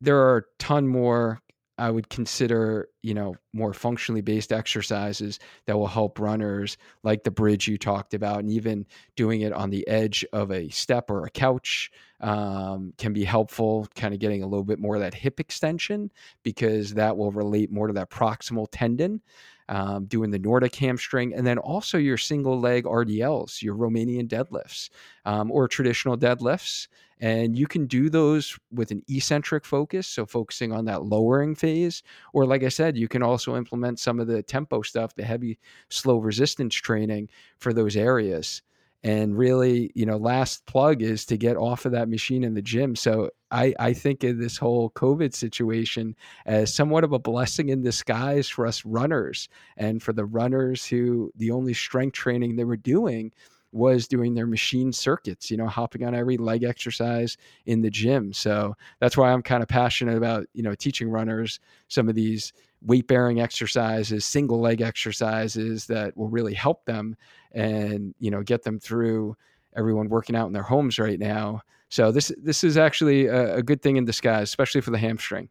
[0.01, 1.41] there are a ton more
[1.81, 7.31] I would consider, you know, more functionally based exercises that will help runners, like the
[7.31, 8.85] bridge you talked about, and even
[9.17, 13.89] doing it on the edge of a step or a couch um, can be helpful.
[13.95, 17.73] Kind of getting a little bit more of that hip extension because that will relate
[17.73, 19.23] more to that proximal tendon
[19.71, 24.91] um, doing the Nordic hamstring, and then also your single leg RDLs, your Romanian deadlifts,
[25.25, 26.89] um, or traditional deadlifts.
[27.21, 32.03] And you can do those with an eccentric focus, so focusing on that lowering phase.
[32.33, 35.59] Or, like I said, you can also implement some of the tempo stuff, the heavy,
[35.89, 37.29] slow resistance training
[37.59, 38.63] for those areas.
[39.03, 42.63] And really, you know, last plug is to get off of that machine in the
[42.63, 42.95] gym.
[42.95, 47.83] So I, I think of this whole COVID situation as somewhat of a blessing in
[47.83, 52.77] disguise for us runners and for the runners who the only strength training they were
[52.77, 53.33] doing
[53.73, 57.37] was doing their machine circuits, you know, hopping on every leg exercise
[57.67, 58.33] in the gym.
[58.33, 62.53] So that's why I'm kind of passionate about, you know, teaching runners some of these
[62.83, 67.17] weight bearing exercises, single leg exercises that will really help them
[67.53, 69.37] and, you know, get them through
[69.77, 71.61] everyone working out in their homes right now.
[71.89, 75.49] So this this is actually a, a good thing in disguise, especially for the hamstring.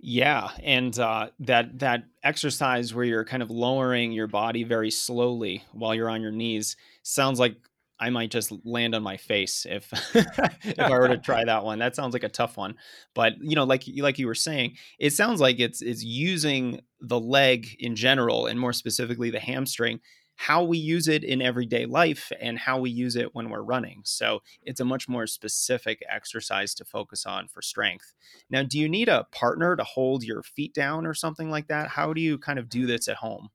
[0.00, 5.64] Yeah, and uh, that that exercise where you're kind of lowering your body very slowly
[5.72, 7.56] while you're on your knees sounds like
[8.00, 11.78] I might just land on my face if if I were to try that one.
[11.78, 12.74] That sounds like a tough one.
[13.14, 17.20] But you know, like like you were saying, it sounds like it's it's using the
[17.20, 20.00] leg in general and more specifically the hamstring,
[20.36, 24.02] how we use it in everyday life and how we use it when we're running.
[24.04, 28.14] So it's a much more specific exercise to focus on for strength.
[28.48, 31.88] Now, do you need a partner to hold your feet down or something like that?
[31.88, 33.50] How do you kind of do this at home?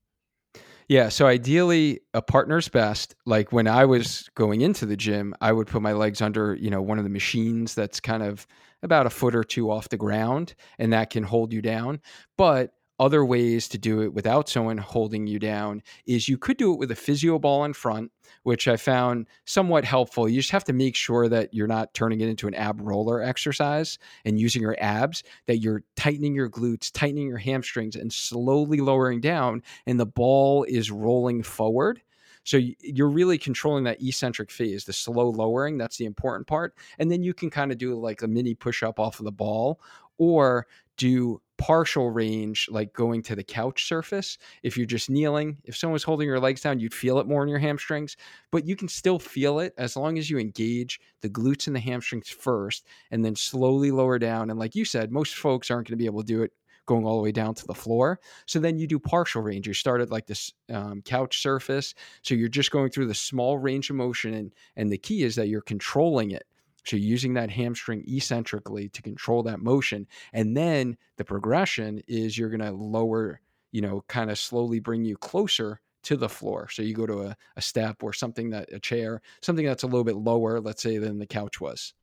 [0.94, 3.16] Yeah, so ideally a partner's best.
[3.26, 6.70] Like when I was going into the gym, I would put my legs under, you
[6.70, 8.46] know, one of the machines that's kind of
[8.84, 12.00] about a foot or two off the ground and that can hold you down.
[12.38, 16.74] But other ways to do it without someone holding you down is you could do
[16.74, 18.12] it with a physio ball in front,
[18.44, 20.30] which I found somewhat helpful.
[20.30, 23.22] You just have to make sure that you're not turning it into an ab roller
[23.22, 28.80] exercise and using your abs, that you're tightening your glutes, tightening your hamstrings, and slowly
[28.80, 32.02] lowering down, and the ball is rolling forward.
[32.46, 35.78] So you're really controlling that eccentric phase, the slow lowering.
[35.78, 36.76] That's the important part.
[37.00, 39.32] And then you can kind of do like a mini push up off of the
[39.32, 39.80] ball
[40.18, 40.68] or
[40.98, 44.38] do partial range, like going to the couch surface.
[44.64, 47.42] If you're just kneeling, if someone was holding your legs down, you'd feel it more
[47.42, 48.18] in your hamstrings,
[48.52, 51.80] but you can still feel it as long as you engage the glutes and the
[51.80, 54.50] hamstrings first and then slowly lower down.
[54.50, 56.52] And like you said, most folks aren't going to be able to do it
[56.86, 58.20] going all the way down to the floor.
[58.46, 59.66] So then you do partial range.
[59.66, 61.94] You start at like this um, couch surface.
[62.24, 64.34] So you're just going through the small range of motion.
[64.34, 66.44] And, and the key is that you're controlling it.
[66.86, 70.08] So using that hamstring eccentrically to control that motion.
[70.34, 73.40] And then the progression is you're going to lower,
[73.72, 76.68] you know, kind of slowly bring you closer to the floor.
[76.70, 79.88] So you go to a, a step or something that a chair, something that's a
[79.88, 81.94] little bit lower, let's say, than the couch was.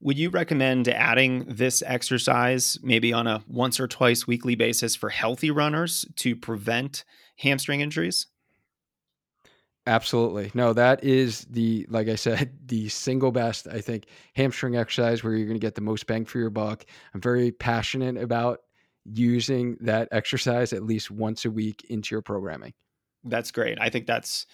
[0.00, 5.08] Would you recommend adding this exercise maybe on a once or twice weekly basis for
[5.08, 7.04] healthy runners to prevent
[7.38, 8.26] hamstring injuries?
[9.86, 10.50] Absolutely.
[10.52, 15.34] No, that is the, like I said, the single best, I think, hamstring exercise where
[15.34, 16.84] you're going to get the most bang for your buck.
[17.14, 18.60] I'm very passionate about
[19.04, 22.74] using that exercise at least once a week into your programming.
[23.22, 23.78] That's great.
[23.80, 24.46] I think that's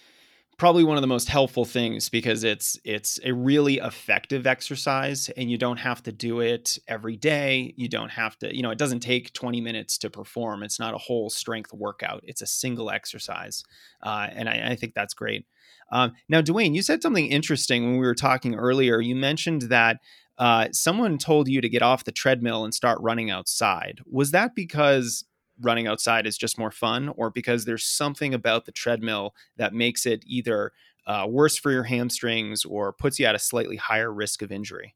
[0.62, 5.50] probably one of the most helpful things because it's it's a really effective exercise and
[5.50, 7.74] you don't have to do it every day.
[7.76, 10.62] You don't have to you know it doesn't take 20 minutes to perform.
[10.62, 12.22] It's not a whole strength workout.
[12.28, 13.64] It's a single exercise
[14.04, 15.46] uh, and I, I, think that's great.
[15.90, 19.00] Um, now Duane you said something interesting when we were talking earlier.
[19.00, 19.96] You mentioned that
[20.38, 23.98] uh, someone told you to get off the treadmill and start running outside.
[24.08, 25.24] Was that because
[25.60, 30.06] running outside is just more fun or because there's something about the treadmill that makes
[30.06, 30.72] it either
[31.06, 34.94] uh, worse for your hamstrings or puts you at a slightly higher risk of injury?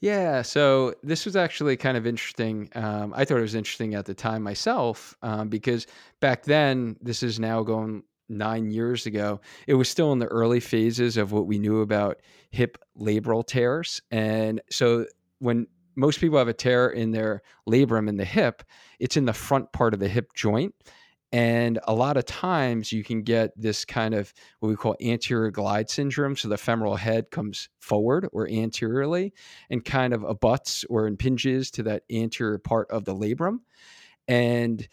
[0.00, 2.70] Yeah, so this was actually kind of interesting.
[2.74, 5.86] Um, I thought it was interesting at the time myself um, because
[6.20, 10.60] back then, this is now going nine years ago, it was still in the early
[10.60, 12.20] phases of what we knew about
[12.50, 14.00] hip labral tears.
[14.10, 15.04] And so
[15.40, 15.66] when
[15.96, 18.62] most people have a tear in their labrum in the hip,
[18.98, 20.74] it's in the front part of the hip joint.
[21.32, 25.52] And a lot of times you can get this kind of what we call anterior
[25.52, 26.36] glide syndrome.
[26.36, 29.32] So the femoral head comes forward or anteriorly
[29.70, 33.58] and kind of abuts or impinges to that anterior part of the labrum.
[34.26, 34.86] And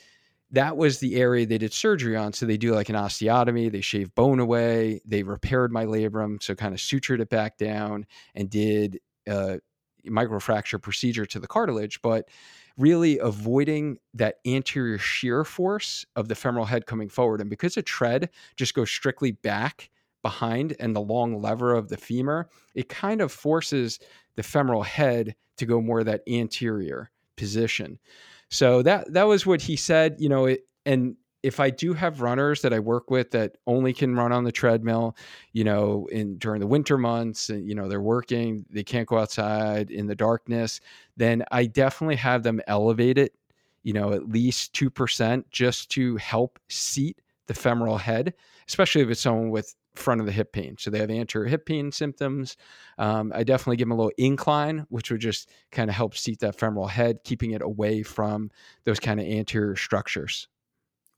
[0.52, 2.34] that was the area they did surgery on.
[2.34, 6.56] So they do like an osteotomy, they shave bone away, they repaired my labrum, so
[6.56, 9.58] kind of sutured it back down and did uh,
[10.06, 12.30] microfracture procedure to the cartilage, but
[12.78, 17.42] really avoiding that anterior shear force of the femoral head coming forward.
[17.42, 19.90] And because a tread just goes strictly back
[20.22, 24.00] behind and the long lever of the femur, it kind of forces
[24.36, 28.00] the femoral head to go more that anterior position.
[28.50, 32.22] So that that was what he said, you know, it, and if I do have
[32.22, 35.16] runners that I work with that only can run on the treadmill,
[35.54, 39.18] you know, in during the winter months, and you know they're working, they can't go
[39.18, 40.80] outside in the darkness,
[41.16, 43.34] then I definitely have them elevate it,
[43.84, 48.34] you know, at least two percent just to help seat the femoral head,
[48.68, 50.76] especially if it's someone with front of the hip pain.
[50.78, 52.58] So they have anterior hip pain symptoms.
[52.98, 56.40] Um, I definitely give them a little incline, which would just kind of help seat
[56.40, 58.52] that femoral head, keeping it away from
[58.86, 60.48] those kind of anterior structures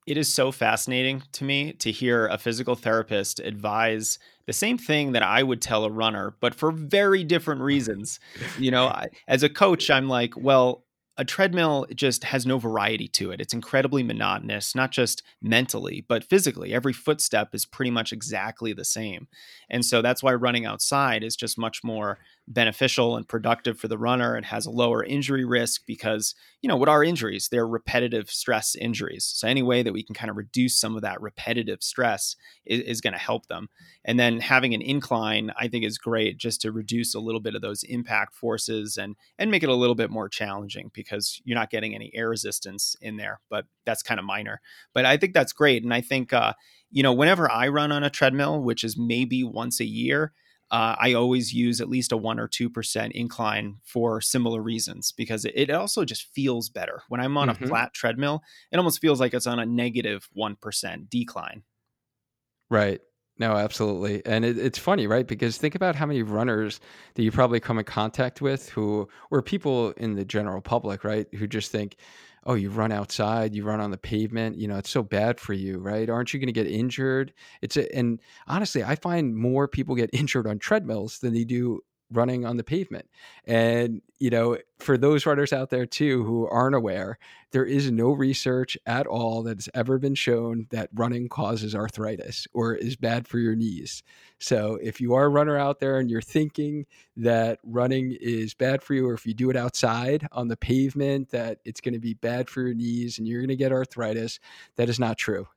[0.10, 5.12] it is so fascinating to me to hear a physical therapist advise the same thing
[5.12, 8.20] that I would tell a runner, but for very different reasons.
[8.58, 10.84] you know, I, as a coach, I'm like, well,
[11.20, 13.40] a treadmill just has no variety to it.
[13.40, 16.74] It's incredibly monotonous, not just mentally, but physically.
[16.74, 19.28] Every footstep is pretty much exactly the same.
[19.70, 22.18] And so that's why running outside is just much more
[22.50, 26.76] beneficial and productive for the runner and has a lower injury risk because, you know,
[26.76, 27.48] what are injuries?
[27.50, 29.24] They're repetitive stress injuries.
[29.24, 32.36] So any way that we can kind of reduce some of that repetitive stress
[32.66, 33.70] is, is going to help them.
[34.04, 37.54] And then having an incline, I think is great just to reduce a little bit
[37.54, 41.58] of those impact forces and and make it a little bit more challenging because you're
[41.58, 44.60] not getting any air resistance in there, but that's kind of minor.
[44.94, 45.84] But I think that's great.
[45.84, 46.54] And I think uh,
[46.90, 50.34] you know, whenever I run on a treadmill, which is maybe once a year,
[50.72, 55.12] uh, I always use at least a one or two percent incline for similar reasons
[55.12, 57.64] because it, also just feels better when I'm on mm-hmm.
[57.64, 58.42] a flat treadmill.
[58.72, 61.64] It almost feels like it's on a negative one percent decline.
[62.70, 63.02] Right.
[63.40, 64.22] No, absolutely.
[64.26, 65.26] And it, it's funny, right?
[65.26, 66.82] Because think about how many runners
[67.16, 71.26] that you probably come in contact with who, or people in the general public, right?
[71.34, 71.96] Who just think,
[72.46, 75.54] oh, you run outside, you run on the pavement, you know, it's so bad for
[75.54, 76.10] you, right?
[76.10, 77.34] Aren't you going to get injured?
[77.62, 81.82] It's a, and honestly, I find more people get injured on treadmills than they do
[82.12, 83.08] running on the pavement.
[83.46, 87.20] And, you know, for those runners out there too who aren't aware,
[87.52, 92.48] there is no research at all that has ever been shown that running causes arthritis
[92.54, 94.04] or is bad for your knees.
[94.40, 96.86] So if you are a runner out there and you're thinking
[97.18, 101.30] that running is bad for you, or if you do it outside on the pavement,
[101.30, 104.40] that it's going to be bad for your knees and you're going to get arthritis,
[104.76, 105.48] that is not true.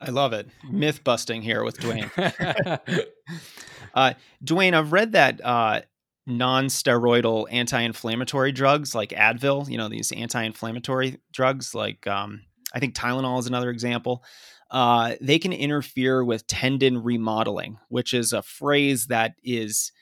[0.00, 0.48] I love it.
[0.70, 2.10] Myth busting here with Duane.
[3.94, 5.80] uh, Duane, I've read that uh,
[6.26, 12.42] non-steroidal anti-inflammatory drugs like Advil, you know, these anti-inflammatory drugs like um,
[12.72, 14.22] I think Tylenol is another example.
[14.70, 19.92] Uh, they can interfere with tendon remodeling, which is a phrase that is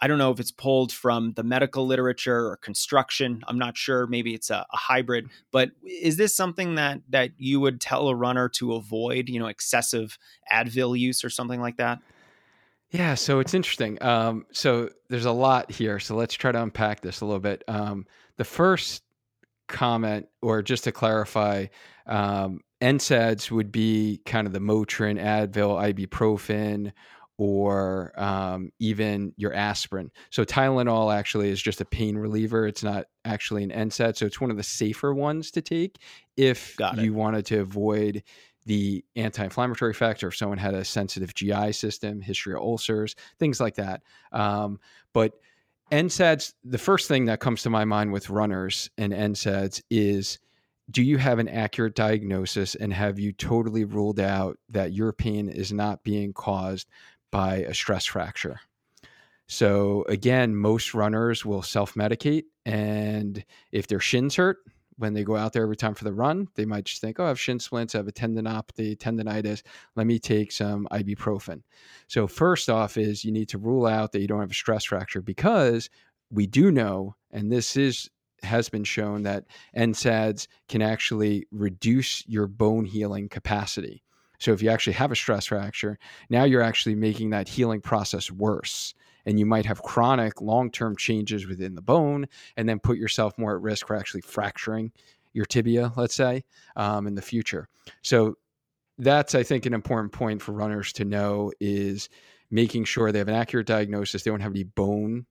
[0.00, 3.42] I don't know if it's pulled from the medical literature or construction.
[3.46, 4.06] I'm not sure.
[4.06, 5.28] Maybe it's a, a, hybrid.
[5.52, 9.28] But is this something that that you would tell a runner to avoid?
[9.28, 10.18] You know, excessive
[10.50, 12.00] Advil use or something like that.
[12.90, 13.14] Yeah.
[13.14, 14.02] So it's interesting.
[14.02, 16.00] Um, so there's a lot here.
[16.00, 17.62] So let's try to unpack this a little bit.
[17.68, 19.02] Um, the first
[19.68, 21.66] comment, or just to clarify,
[22.06, 26.92] um, NSAIDs would be kind of the Motrin, Advil, ibuprofen,
[27.40, 30.10] or um, even your aspirin.
[30.28, 32.66] So Tylenol actually is just a pain reliever.
[32.66, 35.96] It's not actually an NSAID, so it's one of the safer ones to take
[36.36, 38.22] if you wanted to avoid
[38.66, 40.28] the anti-inflammatory factor.
[40.28, 44.02] If someone had a sensitive GI system, history of ulcers, things like that.
[44.32, 44.78] Um,
[45.14, 45.32] but
[45.90, 50.38] NSAIDs, the first thing that comes to my mind with runners and NSAIDs is
[50.90, 55.48] do you have an accurate diagnosis and have you totally ruled out that your pain
[55.48, 56.88] is not being caused
[57.30, 58.60] by a stress fracture.
[59.46, 64.58] So again, most runners will self-medicate, and if their shins hurt
[64.96, 67.24] when they go out there every time for the run, they might just think, "Oh,
[67.24, 69.62] I have shin splints, I have a tendinopathy, tendonitis.
[69.96, 71.62] Let me take some ibuprofen."
[72.06, 74.84] So first off, is you need to rule out that you don't have a stress
[74.84, 75.88] fracture because
[76.30, 78.10] we do know, and this is
[78.42, 79.44] has been shown that
[79.76, 84.02] NSAIDs can actually reduce your bone healing capacity.
[84.40, 88.30] So if you actually have a stress fracture, now you're actually making that healing process
[88.30, 88.94] worse.
[89.26, 92.26] And you might have chronic long term changes within the bone
[92.56, 94.92] and then put yourself more at risk for actually fracturing
[95.34, 96.42] your tibia, let's say,
[96.74, 97.68] um, in the future.
[98.02, 98.34] So
[98.98, 102.08] that's, I think, an important point for runners to know is
[102.50, 104.22] making sure they have an accurate diagnosis.
[104.22, 105.26] They don't have any bone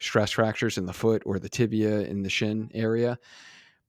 [0.00, 3.18] stress fractures in the foot or the tibia in the shin area.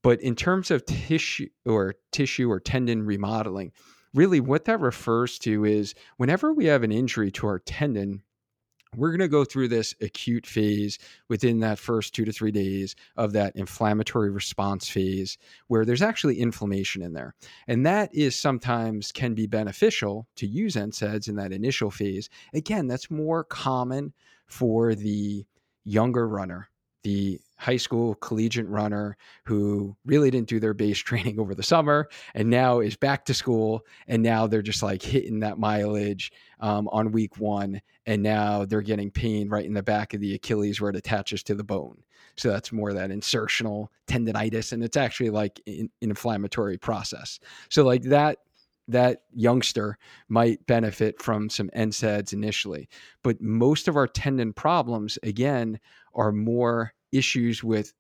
[0.04, 3.72] But in terms of tissue or tissue or tendon remodeling,
[4.16, 8.24] really what that refers to is whenever we have an injury to our tendon,
[8.96, 10.98] we're going to go through this acute phase
[11.28, 15.38] within that first two to three days of that inflammatory response phase
[15.68, 17.36] where there's actually inflammation in there.
[17.68, 22.30] And that is sometimes can be beneficial to use NSAIDs in that initial phase.
[22.54, 24.14] Again, that's more common
[24.48, 25.46] for the
[25.84, 26.70] younger runner,
[27.04, 32.08] the high school collegiate runner who really didn't do their base training over the summer
[32.34, 36.88] and now is back to school and now they're just like hitting that mileage um,
[36.90, 40.80] on week one and now they're getting pain right in the back of the achilles
[40.80, 41.98] where it attaches to the bone
[42.38, 47.40] so that's more that insertional tendonitis and it's actually like an inflammatory process
[47.70, 48.40] so like that
[48.88, 49.98] that youngster
[50.30, 52.88] might benefit from some NSAIDs initially.
[53.24, 55.80] But most of our tendon problems, again,
[56.14, 57.94] are more issues with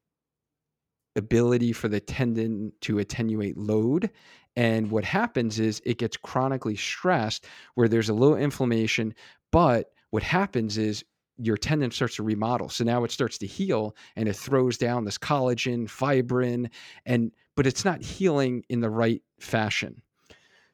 [1.16, 4.10] ability for the tendon to attenuate load.
[4.56, 7.46] And what happens is it gets chronically stressed
[7.76, 9.14] where there's a little inflammation,
[9.52, 11.04] but what happens is
[11.38, 12.70] your tendon starts to remodel.
[12.70, 16.70] So now it starts to heal and it throws down this collagen, fibrin,
[17.06, 20.02] and but it's not healing in the right fashion.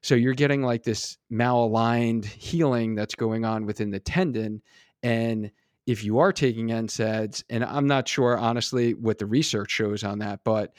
[0.04, 4.62] So you're getting like this malaligned healing that's going on within the tendon.
[5.04, 5.52] And
[5.88, 10.20] if you are taking NSAIDs, and I'm not sure honestly what the research shows on
[10.20, 10.74] that, but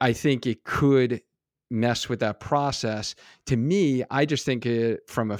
[0.00, 1.22] I think it could
[1.70, 3.14] mess with that process.
[3.46, 5.38] To me, I just think it from a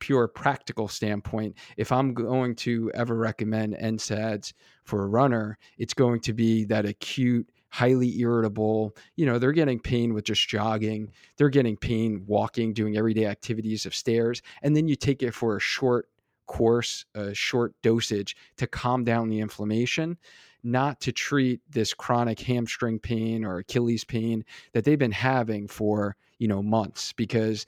[0.00, 4.52] pure practical standpoint, if I'm going to ever recommend NSAIDs
[4.84, 8.96] for a runner, it's going to be that acute, highly irritable.
[9.16, 13.86] You know, they're getting pain with just jogging, they're getting pain walking, doing everyday activities
[13.86, 14.42] of stairs.
[14.62, 16.08] And then you take it for a short
[16.46, 20.18] course, a short dosage to calm down the inflammation,
[20.62, 26.16] not to treat this chronic hamstring pain or Achilles pain that they've been having for,
[26.38, 27.66] you know, months because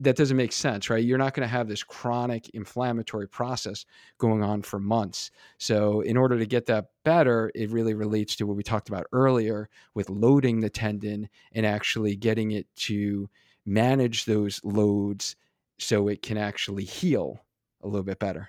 [0.00, 1.04] that doesn't make sense, right?
[1.04, 3.84] You're not going to have this chronic inflammatory process
[4.16, 5.30] going on for months.
[5.58, 9.06] So, in order to get that better, it really relates to what we talked about
[9.12, 13.28] earlier with loading the tendon and actually getting it to
[13.66, 15.36] manage those loads
[15.78, 17.40] so it can actually heal
[17.82, 18.48] a little bit better.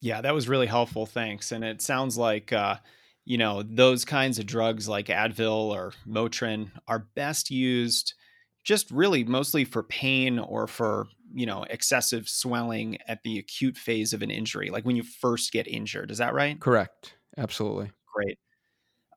[0.00, 1.06] Yeah, that was really helpful.
[1.06, 1.52] Thanks.
[1.52, 2.76] And it sounds like, uh,
[3.24, 8.14] you know, those kinds of drugs like Advil or Motrin are best used
[8.62, 14.12] just really mostly for pain or for, you know, excessive swelling at the acute phase
[14.12, 16.10] of an injury, like when you first get injured.
[16.10, 16.58] Is that right?
[16.60, 17.14] Correct.
[17.38, 17.90] Absolutely.
[18.14, 18.38] Great.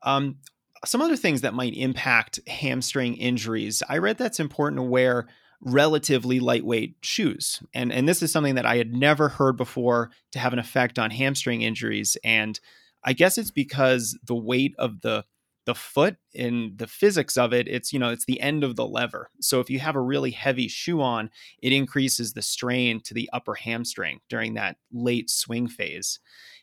[0.02, 0.38] Um,
[0.84, 3.82] some other things that might impact hamstring injuries.
[3.88, 5.26] I read that's important to wear
[5.60, 7.62] relatively lightweight shoes.
[7.74, 10.98] And and this is something that I had never heard before to have an effect
[10.98, 12.16] on hamstring injuries.
[12.24, 12.58] And
[13.04, 15.24] I guess it's because the weight of the
[15.66, 18.86] the foot in the physics of it it's you know it's the end of the
[18.86, 19.30] lever.
[19.40, 21.30] So if you have a really heavy shoe on
[21.62, 26.18] it increases the strain to the upper hamstring during that late swing phase.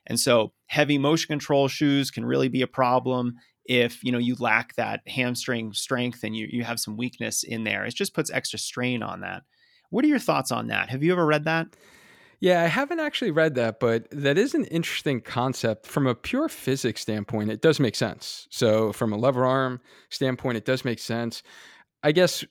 [0.07, 3.35] And so heavy motion control shoes can really be a problem
[3.67, 7.63] if you know you lack that hamstring strength and you, you have some weakness in
[7.63, 9.43] there it just puts extra strain on that
[9.89, 11.67] what are your thoughts on that have you ever read that
[12.39, 15.87] yeah, I haven't actually read that, but that is an interesting concept.
[15.87, 18.47] From a pure physics standpoint, it does make sense.
[18.51, 21.41] So, from a lever arm standpoint, it does make sense.
[22.03, 22.45] I guess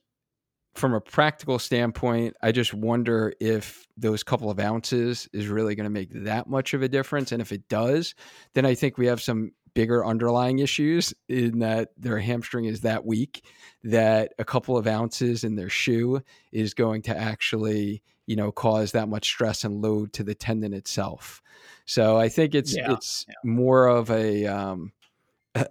[0.74, 5.84] from a practical standpoint, I just wonder if those couple of ounces is really going
[5.84, 7.32] to make that much of a difference.
[7.32, 8.14] And if it does,
[8.54, 13.04] then I think we have some bigger underlying issues in that their hamstring is that
[13.04, 13.44] weak
[13.84, 18.92] that a couple of ounces in their shoe is going to actually you know cause
[18.92, 21.42] that much stress and load to the tendon itself
[21.84, 23.34] so i think it's yeah, it's yeah.
[23.44, 24.92] more of a um,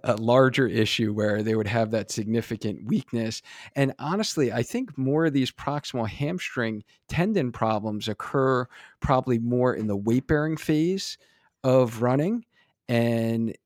[0.04, 3.42] a larger issue where they would have that significant weakness.
[3.74, 8.66] And honestly, I think more of these proximal hamstring tendon problems occur
[9.00, 11.18] probably more in the weight bearing phase
[11.62, 12.44] of running.
[12.88, 13.56] And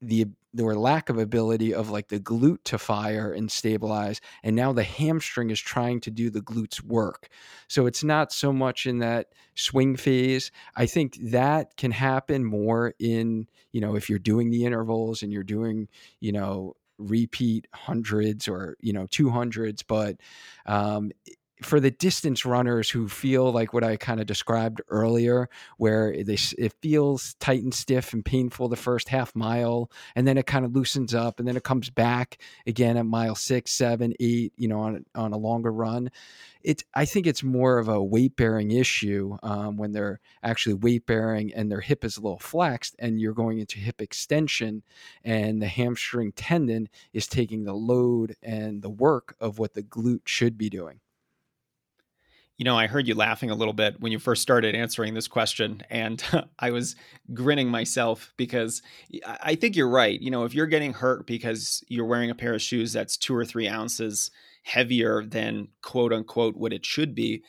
[0.00, 0.26] the
[0.60, 4.82] or lack of ability of like the glute to fire and stabilize and now the
[4.82, 7.28] hamstring is trying to do the glutes work.
[7.68, 10.50] So it's not so much in that swing phase.
[10.74, 15.32] I think that can happen more in you know if you're doing the intervals and
[15.32, 15.88] you're doing
[16.20, 20.16] you know repeat hundreds or you know 200s but
[20.66, 21.12] um,
[21.62, 26.38] for the distance runners who feel like what I kind of described earlier, where they,
[26.56, 30.64] it feels tight and stiff and painful the first half mile, and then it kind
[30.64, 34.68] of loosens up, and then it comes back again at mile six, seven, eight, you
[34.68, 36.10] know, on on a longer run.
[36.62, 41.06] It I think it's more of a weight bearing issue um, when they're actually weight
[41.06, 44.82] bearing and their hip is a little flexed, and you're going into hip extension,
[45.24, 50.26] and the hamstring tendon is taking the load and the work of what the glute
[50.26, 51.00] should be doing
[52.58, 55.28] you know, I heard you laughing a little bit when you first started answering this
[55.28, 56.22] question, and
[56.58, 56.96] I was
[57.32, 58.82] grinning myself because
[59.24, 60.20] I think you're right.
[60.20, 63.34] You know, if you're getting hurt because you're wearing a pair of shoes that's two
[63.34, 64.32] or three ounces
[64.64, 67.44] heavier than quote unquote what it should be,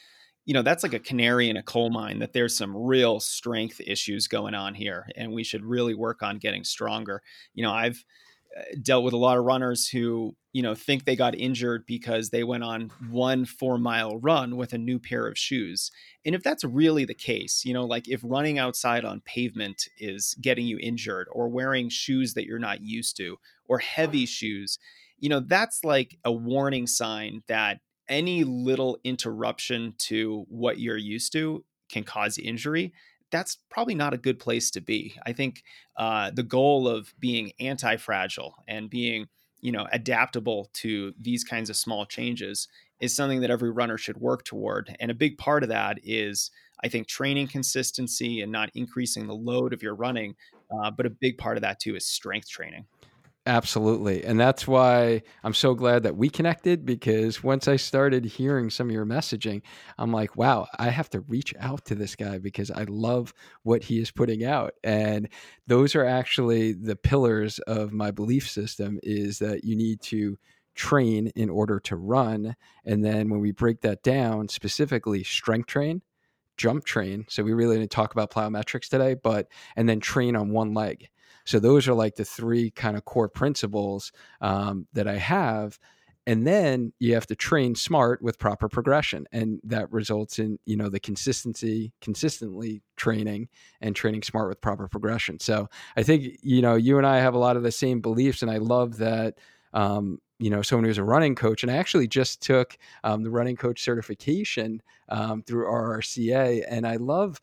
[0.45, 3.81] you know, that's like a canary in a coal mine that there's some real strength
[3.85, 7.23] issues going on here, and we should really work on getting stronger.
[7.55, 8.05] You know, I've
[8.55, 12.29] uh, dealt with a lot of runners who you know think they got injured because
[12.29, 15.91] they went on one four mile run with a new pair of shoes
[16.25, 20.35] and if that's really the case you know like if running outside on pavement is
[20.41, 23.37] getting you injured or wearing shoes that you're not used to
[23.67, 24.79] or heavy shoes
[25.17, 31.31] you know that's like a warning sign that any little interruption to what you're used
[31.31, 32.91] to can cause injury
[33.31, 35.15] that's probably not a good place to be.
[35.25, 35.63] I think
[35.97, 39.27] uh, the goal of being anti fragile and being
[39.61, 42.67] you know adaptable to these kinds of small changes
[42.99, 44.95] is something that every runner should work toward.
[44.99, 46.51] And a big part of that is
[46.83, 50.35] i think training consistency and not increasing the load of your running
[50.71, 52.85] uh, but a big part of that too is strength training
[53.45, 54.23] Absolutely.
[54.23, 58.89] And that's why I'm so glad that we connected because once I started hearing some
[58.89, 59.63] of your messaging,
[59.97, 63.33] I'm like, wow, I have to reach out to this guy because I love
[63.63, 64.73] what he is putting out.
[64.83, 65.29] And
[65.65, 70.37] those are actually the pillars of my belief system is that you need to
[70.75, 72.55] train in order to run.
[72.85, 76.03] And then when we break that down, specifically strength train,
[76.57, 77.25] jump train.
[77.29, 81.09] So we really didn't talk about plyometrics today, but and then train on one leg.
[81.45, 84.11] So those are like the three kind of core principles
[84.41, 85.79] um, that I have.
[86.27, 90.77] And then you have to train smart with proper progression, and that results in you
[90.77, 93.47] know the consistency, consistently training
[93.81, 95.39] and training smart with proper progression.
[95.39, 98.43] So I think you know you and I have a lot of the same beliefs,
[98.43, 99.39] and I love that
[99.73, 103.29] um, you know someone who's a running coach and i actually just took um, the
[103.29, 107.39] running coach certification um, through rrca and i love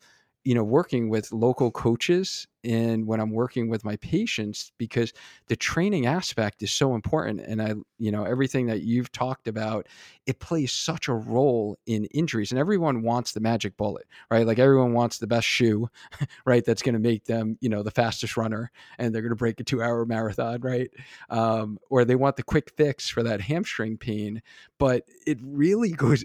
[0.47, 5.11] you know, working with local coaches and when I'm working with my patients because
[5.47, 7.41] the training aspect is so important.
[7.41, 9.87] And I, you know, everything that you've talked about,
[10.25, 12.53] it plays such a role in injuries.
[12.53, 14.47] And everyone wants the magic bullet, right?
[14.47, 15.89] Like everyone wants the best shoe,
[16.45, 16.63] right?
[16.63, 19.59] That's going to make them, you know, the fastest runner and they're going to break
[19.59, 20.89] a two hour marathon, right?
[21.29, 24.41] Um, or they want the quick fix for that hamstring pain.
[24.77, 26.23] But it really goes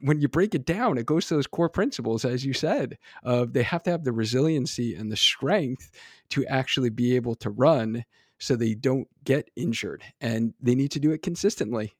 [0.00, 3.52] when you break it down, it goes to those core principles, as you said, of
[3.52, 5.90] they have to have the resiliency and the strength
[6.30, 8.04] to actually be able to run
[8.38, 11.94] so they don't get injured and they need to do it consistently.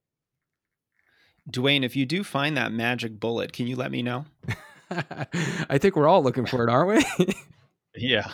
[1.51, 4.26] Duane, if you do find that magic bullet, can you let me know?
[4.90, 7.34] I think we're all looking for it, aren't we?
[7.96, 8.30] yeah.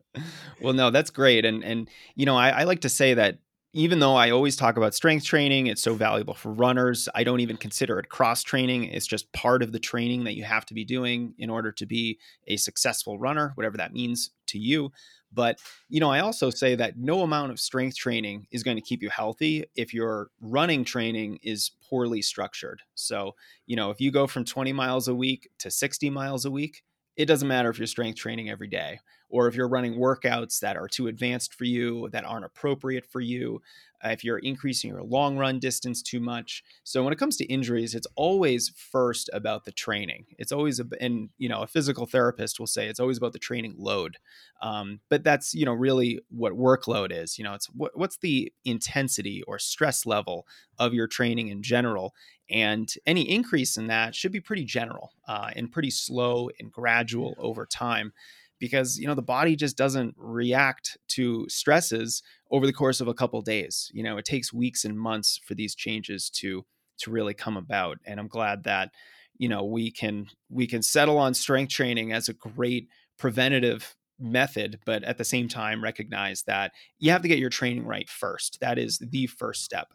[0.60, 1.44] well, no, that's great.
[1.44, 3.38] And and you know, I, I like to say that
[3.78, 7.08] even though I always talk about strength training, it's so valuable for runners.
[7.14, 8.86] I don't even consider it cross training.
[8.86, 11.86] It's just part of the training that you have to be doing in order to
[11.86, 12.18] be
[12.48, 14.90] a successful runner, whatever that means to you.
[15.32, 18.82] But, you know, I also say that no amount of strength training is going to
[18.82, 22.82] keep you healthy if your running training is poorly structured.
[22.96, 26.50] So, you know, if you go from 20 miles a week to 60 miles a
[26.50, 26.82] week,
[27.16, 28.98] it doesn't matter if you're strength training every day
[29.28, 33.20] or if you're running workouts that are too advanced for you, that aren't appropriate for
[33.20, 33.60] you,
[34.04, 36.62] uh, if you're increasing your long run distance too much.
[36.84, 40.26] So when it comes to injuries, it's always first about the training.
[40.38, 43.38] It's always, a, and you know, a physical therapist will say it's always about the
[43.38, 44.18] training load.
[44.62, 47.38] Um, but that's you know really what workload is.
[47.38, 50.46] You know, it's what, what's the intensity or stress level
[50.78, 52.14] of your training in general,
[52.50, 57.34] and any increase in that should be pretty general uh, and pretty slow and gradual
[57.38, 58.12] over time
[58.58, 63.14] because you know the body just doesn't react to stresses over the course of a
[63.14, 66.64] couple of days you know it takes weeks and months for these changes to
[66.98, 68.90] to really come about and i'm glad that
[69.36, 72.88] you know we can we can settle on strength training as a great
[73.18, 77.86] preventative method but at the same time recognize that you have to get your training
[77.86, 78.58] right first.
[78.60, 79.92] That is the first step.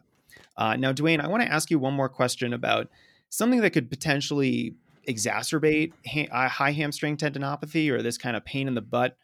[0.56, 2.88] Uh, now, Duane, I want to ask you one more question about
[3.28, 4.74] something that could potentially
[5.08, 9.16] exacerbate ha- uh, high hamstring tendinopathy or this kind of pain in the butt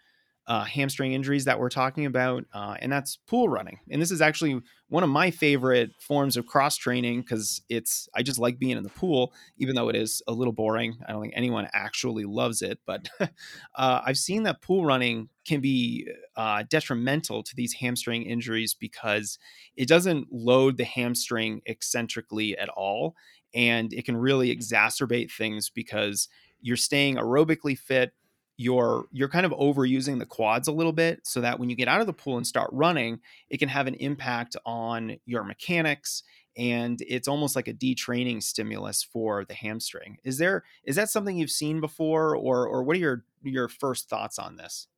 [0.51, 3.78] uh, hamstring injuries that we're talking about, uh, and that's pool running.
[3.89, 8.24] And this is actually one of my favorite forms of cross training because it's I
[8.24, 10.99] just like being in the pool, even though it is a little boring.
[11.07, 15.61] I don't think anyone actually loves it, but uh, I've seen that pool running can
[15.61, 19.39] be uh, detrimental to these hamstring injuries because
[19.76, 23.14] it doesn't load the hamstring eccentrically at all,
[23.55, 26.28] and it can really exacerbate things because
[26.61, 28.12] you're staying aerobically fit
[28.57, 31.88] you're you're kind of overusing the quads a little bit so that when you get
[31.88, 36.22] out of the pool and start running it can have an impact on your mechanics
[36.57, 40.18] and it's almost like a detraining stimulus for the hamstring.
[40.24, 44.09] Is there is that something you've seen before or or what are your your first
[44.09, 44.88] thoughts on this?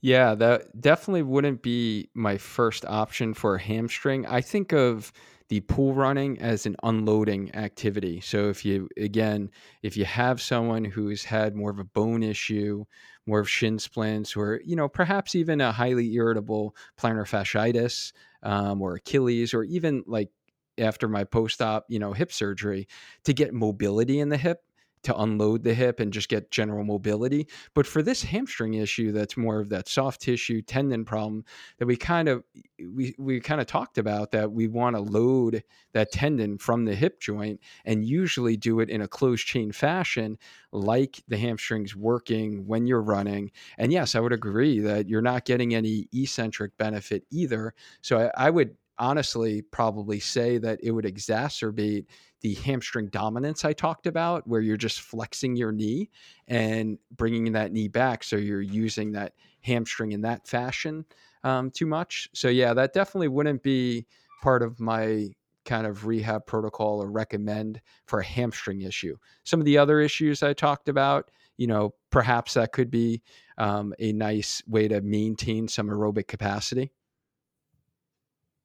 [0.00, 4.26] Yeah that definitely wouldn't be my first option for a hamstring.
[4.26, 5.12] I think of
[5.50, 8.20] the pool running as an unloading activity.
[8.20, 9.50] So if you again,
[9.82, 12.84] if you have someone who's had more of a bone issue,
[13.26, 18.12] more of shin splints, or you know perhaps even a highly irritable plantar fasciitis
[18.44, 20.30] um, or Achilles, or even like
[20.78, 22.86] after my post-op, you know, hip surgery,
[23.24, 24.62] to get mobility in the hip
[25.02, 27.46] to unload the hip and just get general mobility.
[27.74, 31.44] But for this hamstring issue, that's more of that soft tissue tendon problem
[31.78, 32.44] that we kind of
[32.78, 36.94] we we kind of talked about that we want to load that tendon from the
[36.94, 40.38] hip joint and usually do it in a closed chain fashion
[40.72, 43.50] like the hamstrings working when you're running.
[43.78, 47.74] And yes, I would agree that you're not getting any eccentric benefit either.
[48.02, 52.04] So I, I would honestly probably say that it would exacerbate
[52.40, 56.10] the hamstring dominance I talked about, where you're just flexing your knee
[56.48, 58.24] and bringing that knee back.
[58.24, 61.04] So you're using that hamstring in that fashion
[61.44, 62.28] um, too much.
[62.34, 64.06] So, yeah, that definitely wouldn't be
[64.42, 65.28] part of my
[65.64, 69.16] kind of rehab protocol or recommend for a hamstring issue.
[69.44, 73.22] Some of the other issues I talked about, you know, perhaps that could be
[73.58, 76.92] um, a nice way to maintain some aerobic capacity.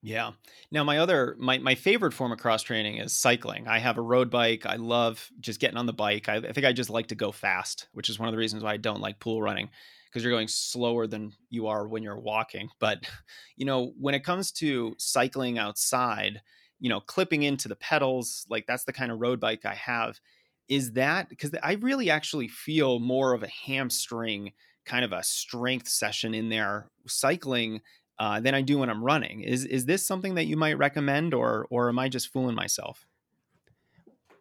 [0.05, 0.33] Yeah.
[0.71, 3.67] Now my other my my favorite form of cross training is cycling.
[3.67, 4.67] I have a road bike.
[4.67, 6.29] I love just getting on the bike.
[6.29, 8.61] I, I think I just like to go fast, which is one of the reasons
[8.61, 9.71] why I don't like pool running
[10.05, 12.69] because you're going slower than you are when you're walking.
[12.79, 13.09] But
[13.55, 16.39] you know, when it comes to cycling outside,
[16.79, 20.19] you know, clipping into the pedals, like that's the kind of road bike I have.
[20.67, 24.53] Is that because I really actually feel more of a hamstring
[24.85, 27.81] kind of a strength session in there cycling
[28.19, 29.41] uh, than I do when I'm running.
[29.41, 33.05] Is is this something that you might recommend, or or am I just fooling myself?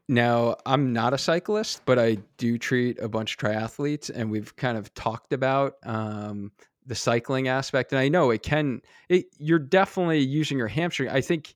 [0.07, 4.55] Now, I'm not a cyclist, but I do treat a bunch of triathletes, and we've
[4.55, 6.53] kind of talked about um,
[6.85, 7.91] the cycling aspect.
[7.93, 11.09] And I know it can, it, you're definitely using your hamstring.
[11.09, 11.55] I think,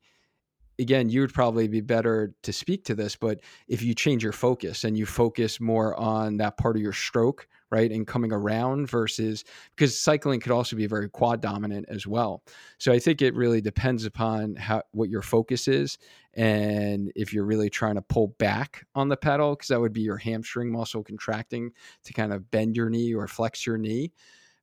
[0.79, 4.33] again, you would probably be better to speak to this, but if you change your
[4.33, 8.89] focus and you focus more on that part of your stroke, right, and coming around
[8.89, 9.45] versus
[9.77, 12.43] because cycling could also be very quad dominant as well.
[12.79, 15.99] So I think it really depends upon how what your focus is
[16.39, 20.03] and if you're really trying to pull back on the pedal because that would be
[20.03, 21.73] your hamstring muscle contracting
[22.05, 24.13] to kind of bend your knee or flex your knee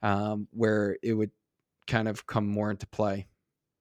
[0.01, 1.31] um, where it would
[1.85, 3.27] kind of come more into play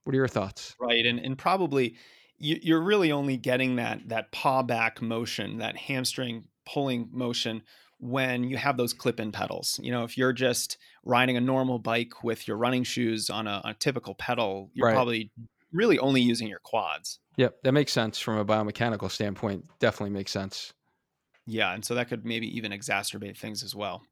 [0.03, 1.97] what are your thoughts right and, and probably
[2.37, 7.63] you, are really only getting that that paw back motion that hamstring pulling motion
[8.05, 9.81] when you have those clip-in pedals.
[9.83, 13.63] You know, if you're just riding a normal bike with your running shoes on a,
[13.65, 14.95] a typical pedal, you're right.
[14.95, 15.31] probably
[15.73, 17.19] really only using your quads.
[17.39, 19.65] Yep, that makes sense from a biomechanical standpoint.
[19.79, 20.75] Definitely makes sense.
[21.47, 24.03] Yeah, and so that could maybe even exacerbate things as well.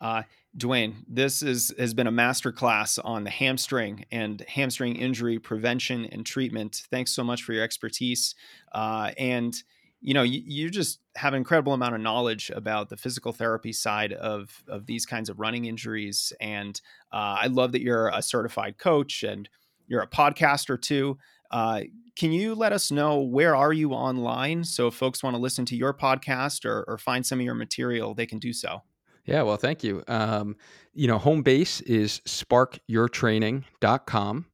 [0.00, 0.22] Uh,
[0.56, 6.04] Duane, this is has been a master class on the hamstring and hamstring injury prevention
[6.06, 6.84] and treatment.
[6.88, 8.36] Thanks so much for your expertise.
[8.72, 9.60] Uh, and
[10.04, 13.72] you know, you, you just have an incredible amount of knowledge about the physical therapy
[13.72, 16.30] side of of these kinds of running injuries.
[16.40, 16.78] And
[17.10, 19.48] uh, I love that you're a certified coach and
[19.86, 21.16] you're a podcaster too.
[21.50, 21.80] Uh,
[22.16, 25.64] can you let us know where are you online so if folks want to listen
[25.66, 28.82] to your podcast or, or find some of your material, they can do so.
[29.24, 30.04] Yeah, well, thank you.
[30.06, 30.56] Um,
[30.92, 34.46] you know, home base is sparkyourtraining.com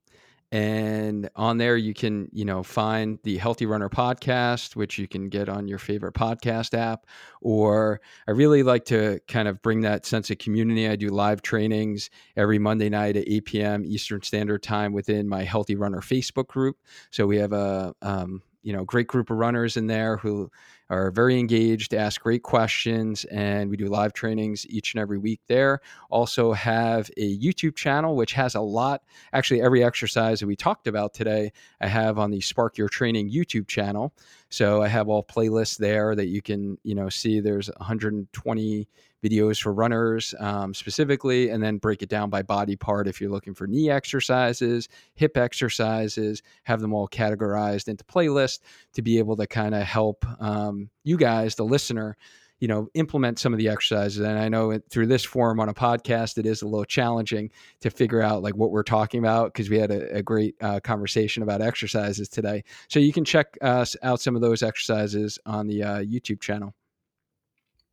[0.53, 5.29] and on there you can you know find the healthy runner podcast which you can
[5.29, 7.07] get on your favorite podcast app.
[7.41, 10.89] Or i really like to kind of bring that sense of community.
[10.89, 15.45] I do live trainings every monday night at 8 p.m eastern standard time within my
[15.45, 16.77] healthy runner facebook group.
[17.11, 20.51] So we have a um, you know great group of runners in there who
[20.91, 25.41] are very engaged ask great questions and we do live trainings each and every week
[25.47, 25.81] there.
[26.11, 30.87] Also have a youtube channel which has a lot actually every exercise that we talked
[30.87, 34.13] about today i have on the spark your training youtube channel.
[34.51, 37.41] So i have all playlists there that you can you know see.
[37.41, 38.89] There's 120
[39.23, 43.31] videos for runners um, specifically, and then break it down by body part if you're
[43.31, 48.61] looking for knee exercises, hip exercises, have them all categorized into playlists
[48.93, 52.17] to be able to kind of help um, you guys, the listener,
[52.61, 54.21] you know implement some of the exercises.
[54.21, 57.51] And i know through this forum on a podcast it is a little challenging
[57.81, 60.79] to figure out like what we're talking about because we had a, a great uh,
[60.81, 62.63] conversation about exercises today.
[62.89, 66.75] So you can check us out some of those exercises on the uh, youtube channel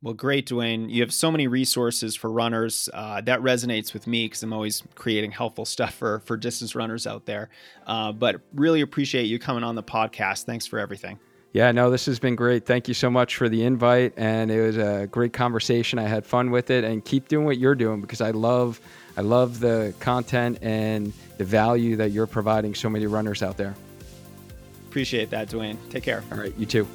[0.02, 0.88] well, great, Duane.
[0.88, 2.88] You have so many resources for runners.
[2.92, 7.06] Uh, that resonates with me because I'm always creating helpful stuff for for distance runners
[7.06, 7.48] out there.
[7.86, 10.44] Uh, but really appreciate you coming on the podcast.
[10.44, 11.18] Thanks for everything.
[11.52, 12.66] Yeah, no, this has been great.
[12.66, 15.98] Thank you so much for the invite, and it was a great conversation.
[15.98, 18.80] I had fun with it, and keep doing what you're doing because I love,
[19.16, 23.74] I love the content and the value that you're providing so many runners out there.
[24.88, 25.78] Appreciate that, Duane.
[25.88, 26.22] Take care.
[26.30, 26.86] All right, you too.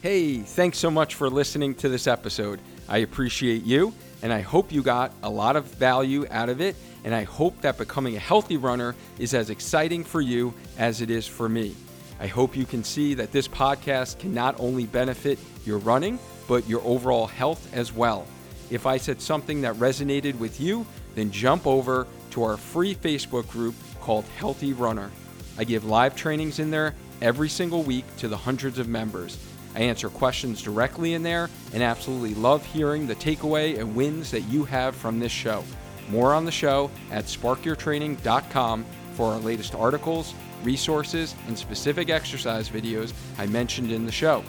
[0.00, 2.60] Hey, thanks so much for listening to this episode.
[2.88, 3.92] I appreciate you,
[4.22, 6.76] and I hope you got a lot of value out of it.
[7.02, 11.10] And I hope that becoming a healthy runner is as exciting for you as it
[11.10, 11.74] is for me.
[12.20, 15.36] I hope you can see that this podcast can not only benefit
[15.66, 18.24] your running, but your overall health as well.
[18.70, 20.86] If I said something that resonated with you,
[21.16, 25.10] then jump over to our free Facebook group called Healthy Runner.
[25.58, 29.36] I give live trainings in there every single week to the hundreds of members.
[29.78, 34.40] I answer questions directly in there and absolutely love hearing the takeaway and wins that
[34.40, 35.62] you have from this show.
[36.08, 43.12] More on the show at sparkyourtraining.com for our latest articles, resources, and specific exercise videos
[43.38, 44.42] I mentioned in the show.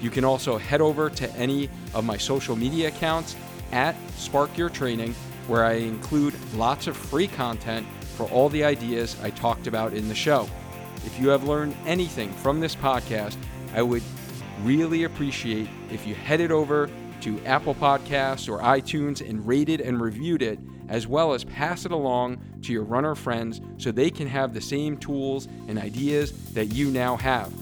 [0.00, 3.34] You can also head over to any of my social media accounts
[3.72, 5.14] at Spark Your Training,
[5.48, 7.84] where I include lots of free content
[8.16, 10.48] for all the ideas I talked about in the show.
[11.04, 13.36] If you have learned anything from this podcast,
[13.74, 14.02] I would
[14.62, 16.88] really appreciate if you headed over
[17.22, 21.92] to Apple Podcasts or iTunes and rated and reviewed it, as well as pass it
[21.92, 26.66] along to your runner friends so they can have the same tools and ideas that
[26.66, 27.52] you now have.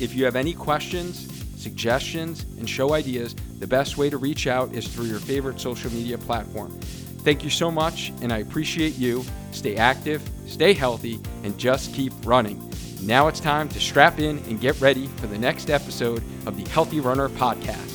[0.00, 4.72] If you have any questions, suggestions, and show ideas, the best way to reach out
[4.72, 6.72] is through your favorite social media platform.
[7.20, 9.24] Thank you so much, and I appreciate you.
[9.52, 12.71] Stay active, stay healthy, and just keep running.
[13.04, 16.70] Now it's time to strap in and get ready for the next episode of the
[16.70, 17.91] Healthy Runner Podcast.